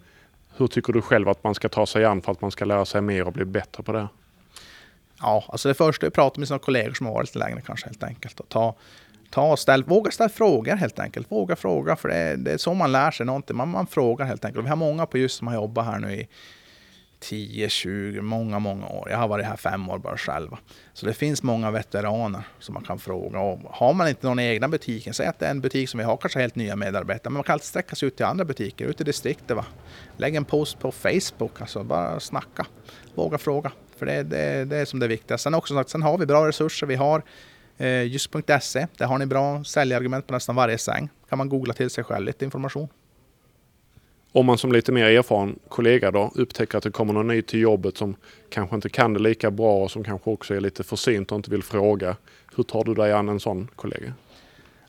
Hur 0.57 0.67
tycker 0.67 0.93
du 0.93 1.03
själv 1.03 1.29
att 1.29 1.45
man 1.45 1.55
ska 1.55 1.69
ta 1.69 1.87
sig 1.87 2.05
an 2.05 2.23
för 2.23 2.33
att 2.33 2.41
man 2.41 2.51
ska 2.51 2.65
lära 2.65 2.85
sig 2.85 3.01
mer 3.01 3.27
och 3.27 3.33
bli 3.33 3.45
bättre 3.45 3.83
på 3.83 3.93
det? 3.93 4.09
Ja, 5.23 5.45
alltså 5.49 5.69
det 5.69 5.75
första 5.75 6.07
är 6.07 6.09
att 6.09 6.15
prata 6.15 6.41
med 6.41 6.49
sina 6.49 6.59
kollegor 6.59 6.95
som 6.95 7.07
har 7.07 7.15
varit 7.15 7.29
lite 7.29 7.39
längre 7.39 7.61
kanske 7.61 7.87
helt 7.87 8.03
enkelt. 8.03 8.41
Och 8.41 8.49
ta, 8.49 8.75
ta 9.31 9.53
och 9.53 9.59
ställ, 9.59 9.85
våga 9.85 10.11
ställa 10.11 10.29
frågor 10.29 10.77
helt 10.77 10.99
enkelt. 10.99 11.33
Våga 11.33 11.57
fråga, 11.57 11.97
för 11.97 12.09
det 12.09 12.15
är, 12.15 12.37
det 12.37 12.53
är 12.53 12.59
så 12.59 12.75
man 12.75 12.93
lär 12.93 13.11
sig 13.11 13.27
någonting. 13.27 13.57
Man, 13.57 13.69
man 13.69 13.87
frågar 13.87 14.27
helt 14.27 14.45
enkelt. 14.45 14.65
Vi 14.65 14.69
har 14.69 14.77
många 14.77 15.07
på 15.07 15.19
just 15.19 15.37
som 15.39 15.47
har 15.47 15.55
jobbat 15.55 15.87
här 15.87 15.99
nu 15.99 16.13
i 16.15 16.29
10, 17.23 17.69
20, 17.69 18.21
många, 18.21 18.59
många 18.59 18.87
år. 18.87 19.11
Jag 19.11 19.19
har 19.19 19.29
varit 19.29 19.47
här 19.47 19.57
fem 19.57 19.89
år 19.89 19.99
bara 19.99 20.17
själva. 20.17 20.59
Så 20.93 21.07
det 21.07 21.15
finns 21.15 21.43
många 21.43 21.71
veteraner 21.71 22.43
som 22.59 22.75
man 22.75 22.83
kan 22.83 22.99
fråga. 22.99 23.41
Och 23.41 23.59
har 23.65 23.95
man 23.95 24.09
inte 24.09 24.27
någon 24.27 24.39
egna 24.39 24.69
butiken, 24.69 25.15
säg 25.15 25.27
att 25.27 25.39
det 25.39 25.47
är 25.47 25.51
en 25.51 25.61
butik 25.61 25.89
som 25.89 25.99
vi 25.99 26.05
har 26.05 26.17
kanske 26.17 26.41
helt 26.41 26.57
nya 26.57 26.77
medarbetare, 26.77 27.31
men 27.31 27.33
man 27.33 27.43
kan 27.43 27.53
alltid 27.53 27.67
sträcka 27.67 27.97
sig 27.97 28.09
ut 28.09 28.17
till 28.17 28.27
andra 28.27 28.45
butiker, 28.45 28.87
ut 28.87 29.01
i 29.01 29.05
distriktet. 29.05 29.57
Va? 29.57 29.65
Lägg 30.17 30.35
en 30.35 30.45
post 30.45 30.79
på 30.79 30.93
Facebook, 30.93 31.61
alltså 31.61 31.85
bara 31.85 32.21
snacka. 32.21 32.67
Våga 33.15 33.39
fråga. 33.39 33.73
För 33.97 34.07
det, 34.07 34.23
det, 34.23 34.65
det 34.65 34.77
är 34.77 34.85
som 34.85 35.01
det 35.01 35.09
viktiga. 35.09 35.39
Sen 35.39 35.55
också 35.55 35.75
sagt, 35.75 35.91
sen 35.91 36.03
har 36.03 36.19
vi 36.19 36.27
bra 36.27 36.49
resurser. 36.49 36.87
Vi 36.87 36.95
har 36.95 37.23
eh, 37.79 38.03
just.se. 38.03 38.87
Där 38.99 39.07
har 39.07 39.19
ni 39.19 39.27
bra 39.27 39.65
säljargument 39.65 40.27
på 40.27 40.33
nästan 40.33 40.57
varje 40.57 40.79
säng. 40.79 41.09
kan 41.29 41.39
man 41.39 41.49
googla 41.49 41.75
till 41.75 41.91
sig 41.91 42.05
själv 42.05 42.27
lite 42.27 42.45
information. 42.45 42.89
Om 44.35 44.47
man 44.47 44.59
som 44.59 44.73
lite 44.73 44.93
mer 44.93 45.05
erfaren 45.05 45.59
kollega 45.69 46.11
då 46.11 46.33
upptäcker 46.35 46.79
att 46.79 46.85
det 46.85 46.91
kommer 46.91 47.13
någon 47.13 47.29
ny 47.29 47.43
till 47.43 47.61
jobbet 47.61 47.97
som 47.97 48.17
kanske 48.51 48.77
inte 48.77 48.89
kan 48.89 49.15
det 49.15 49.21
lika 49.21 49.51
bra 49.51 49.85
och 49.85 49.91
som 49.91 50.05
kanske 50.05 50.31
också 50.31 50.55
är 50.55 50.61
lite 50.61 50.85
försynt 50.85 51.33
och 51.33 51.37
inte 51.37 51.51
vill 51.51 51.63
fråga. 51.63 52.17
Hur 52.57 52.65
tar 52.65 52.85
du 52.85 52.95
dig 52.95 53.13
an 53.13 53.29
en 53.29 53.41
sån 53.41 53.69
kollega? 53.77 54.13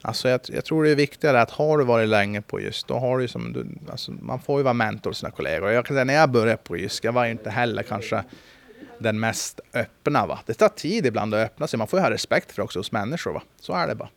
Alltså 0.02 0.30
jag, 0.30 0.40
jag, 0.48 0.66
tror 0.66 0.84
det 0.84 0.92
är 0.92 0.96
viktigare 0.96 1.42
att 1.42 1.52
har 1.52 1.78
du 1.78 1.84
varit 1.84 2.10
länge 2.10 2.42
på 2.42 2.62
just, 2.62 2.88
då 2.88 2.94
har 2.94 3.20
du 3.20 3.28
som 3.28 3.54
du, 3.54 3.66
alltså 3.92 4.12
man 4.12 4.40
får 4.40 4.60
ju 4.60 4.64
vara 4.64 4.74
mentor 4.74 5.12
till 5.12 5.20
sina 5.20 5.32
kollegor. 5.32 5.72
Jag 5.72 5.86
kan 5.86 5.96
säga 5.96 6.04
när 6.04 6.14
jag 6.14 6.32
började 6.32 6.58
på 6.58 6.78
just, 6.78 7.04
jag 7.04 7.12
var 7.12 7.26
ju 7.26 7.32
inte 7.32 7.50
heller 7.50 7.84
kanske 7.84 8.24
den 8.98 9.20
mest 9.20 9.60
öppna. 9.74 10.26
Va? 10.26 10.40
Det 10.46 10.54
tar 10.54 10.70
tid 10.70 11.06
ibland 11.06 11.34
att 11.34 11.46
öppna 11.46 11.68
sig. 11.68 11.78
Man 11.78 11.88
får 11.88 12.00
ju 12.00 12.04
ha 12.04 12.12
respekt 12.12 12.52
för 12.52 12.56
det 12.56 12.64
också 12.64 12.80
hos 12.80 12.92
människor. 12.92 13.34
Va? 13.34 13.42
Så 13.60 13.74
är 13.74 13.88
det 13.88 13.96
bara. 13.96 14.10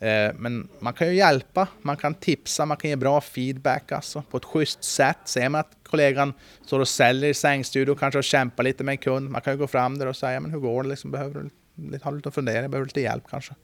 Eh, 0.00 0.34
men 0.34 0.68
man 0.78 0.92
kan 0.92 1.08
ju 1.08 1.14
hjälpa, 1.14 1.68
man 1.82 1.96
kan 1.96 2.14
tipsa, 2.14 2.66
man 2.66 2.76
kan 2.76 2.90
ge 2.90 2.96
bra 2.96 3.20
feedback 3.20 3.92
alltså, 3.92 4.22
på 4.30 4.36
ett 4.36 4.44
schysst 4.44 4.84
sätt. 4.84 5.18
Ser 5.24 5.48
man 5.48 5.60
att 5.60 5.76
kollegan 5.82 6.34
står 6.66 6.80
och 6.80 6.88
säljer 6.88 7.30
i 7.30 7.34
sängstudio 7.34 7.94
kanske 7.94 8.18
och 8.18 8.24
kämpar 8.24 8.64
lite 8.64 8.84
med 8.84 8.92
en 8.92 8.98
kund. 8.98 9.30
Man 9.30 9.40
kan 9.40 9.52
ju 9.52 9.58
gå 9.58 9.66
fram 9.66 9.98
där 9.98 10.06
och 10.06 10.16
säga, 10.16 10.40
men 10.40 10.50
hur 10.50 10.58
går 10.58 10.82
det? 10.82 10.88
Liksom, 10.88 11.10
behöver 11.10 11.50
du 11.74 11.98
ha 12.02 12.10
lite 12.10 12.30
funderingar? 12.30 12.68
Behöver 12.68 12.84
du 12.84 12.88
lite 12.88 13.00
hjälp 13.00 13.24
kanske? 13.30 13.54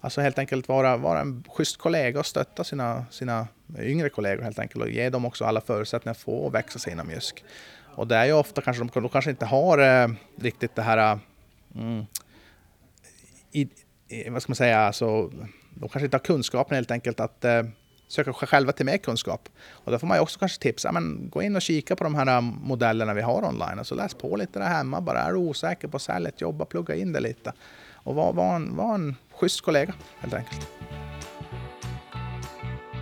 Alltså 0.00 0.20
helt 0.20 0.38
enkelt 0.38 0.68
vara, 0.68 0.96
vara 0.96 1.20
en 1.20 1.44
schysst 1.48 1.76
kollega 1.76 2.20
och 2.20 2.26
stötta 2.26 2.64
sina, 2.64 3.04
sina 3.10 3.48
yngre 3.78 4.08
kollegor 4.08 4.42
helt 4.42 4.58
enkelt 4.58 4.84
och 4.84 4.90
ge 4.90 5.10
dem 5.10 5.24
också 5.24 5.44
alla 5.44 5.60
förutsättningar 5.60 6.10
att 6.10 6.18
få 6.18 6.50
växa 6.50 6.78
sig 6.78 6.92
inom 6.92 7.10
Jysk. 7.10 7.44
Och 7.94 8.06
det 8.06 8.16
är 8.16 8.24
ju 8.24 8.32
ofta 8.32 8.60
kanske 8.60 8.84
de, 8.84 9.00
de 9.00 9.08
kanske 9.08 9.30
inte 9.30 9.46
har 9.46 9.78
eh, 9.78 10.08
riktigt 10.40 10.74
det 10.74 10.82
här... 10.82 11.12
Eh, 11.12 11.18
mm, 11.74 12.06
i, 13.52 13.68
Eh, 14.08 14.32
vad 14.32 14.42
ska 14.42 14.50
man 14.50 14.56
säga? 14.56 14.78
Alltså, 14.78 15.30
de 15.74 15.88
kanske 15.88 16.04
inte 16.04 16.16
har 16.16 16.24
kunskapen 16.24 16.74
helt 16.74 16.90
enkelt 16.90 17.20
att 17.20 17.44
eh, 17.44 17.62
söka 18.08 18.32
själva 18.32 18.72
till 18.72 18.86
mer 18.86 18.96
kunskap. 18.96 19.48
Och 19.70 19.92
då 19.92 19.98
får 19.98 20.06
man 20.06 20.16
ju 20.16 20.20
också 20.20 20.38
kanske 20.38 20.62
tipsa, 20.62 20.92
men 20.92 21.30
gå 21.30 21.42
in 21.42 21.56
och 21.56 21.62
kika 21.62 21.96
på 21.96 22.04
de 22.04 22.14
här 22.14 22.26
eh, 22.26 22.40
modellerna 22.40 23.14
vi 23.14 23.22
har 23.22 23.44
online. 23.44 23.78
Alltså 23.78 23.94
läs 23.94 24.14
på 24.14 24.36
lite 24.36 24.58
där 24.58 24.66
hemma 24.66 25.00
bara. 25.00 25.20
Är 25.20 25.32
du 25.32 25.38
osäker 25.38 25.88
på 25.88 25.98
säljet, 25.98 26.40
jobba, 26.40 26.64
plugga 26.64 26.94
in 26.94 27.12
det 27.12 27.20
lite. 27.20 27.52
Och 27.92 28.14
var, 28.14 28.32
var, 28.32 28.56
en, 28.56 28.76
var 28.76 28.94
en 28.94 29.16
schysst 29.32 29.60
kollega 29.60 29.94
helt 30.18 30.34
enkelt. 30.34 30.68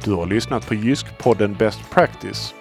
Du 0.04 0.12
har 0.12 0.26
lyssnat 0.26 0.66
på 0.66 0.74
Jysk-podden 0.74 1.58
Best 1.58 1.90
Practice. 1.90 2.54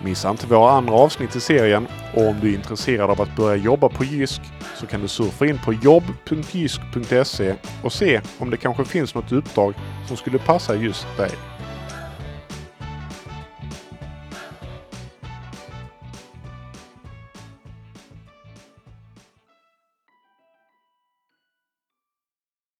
Missa 0.00 0.30
inte 0.30 0.46
våra 0.46 0.70
andra 0.70 0.94
avsnitt 0.94 1.36
i 1.36 1.40
serien 1.40 1.86
och 2.14 2.28
om 2.28 2.40
du 2.40 2.50
är 2.50 2.54
intresserad 2.54 3.10
av 3.10 3.22
att 3.22 3.36
börja 3.36 3.56
jobba 3.56 3.88
på 3.88 4.04
Jysk 4.04 4.42
så 4.76 4.86
kan 4.86 5.00
du 5.00 5.08
surfa 5.08 5.46
in 5.46 5.58
på 5.64 5.72
jobb.jysk.se 5.72 7.54
och 7.82 7.92
se 7.92 8.20
om 8.38 8.50
det 8.50 8.56
kanske 8.56 8.84
finns 8.84 9.14
något 9.14 9.32
uppdrag 9.32 9.74
som 10.06 10.16
skulle 10.16 10.38
passa 10.38 10.74
just 10.74 11.06
dig. 11.16 11.30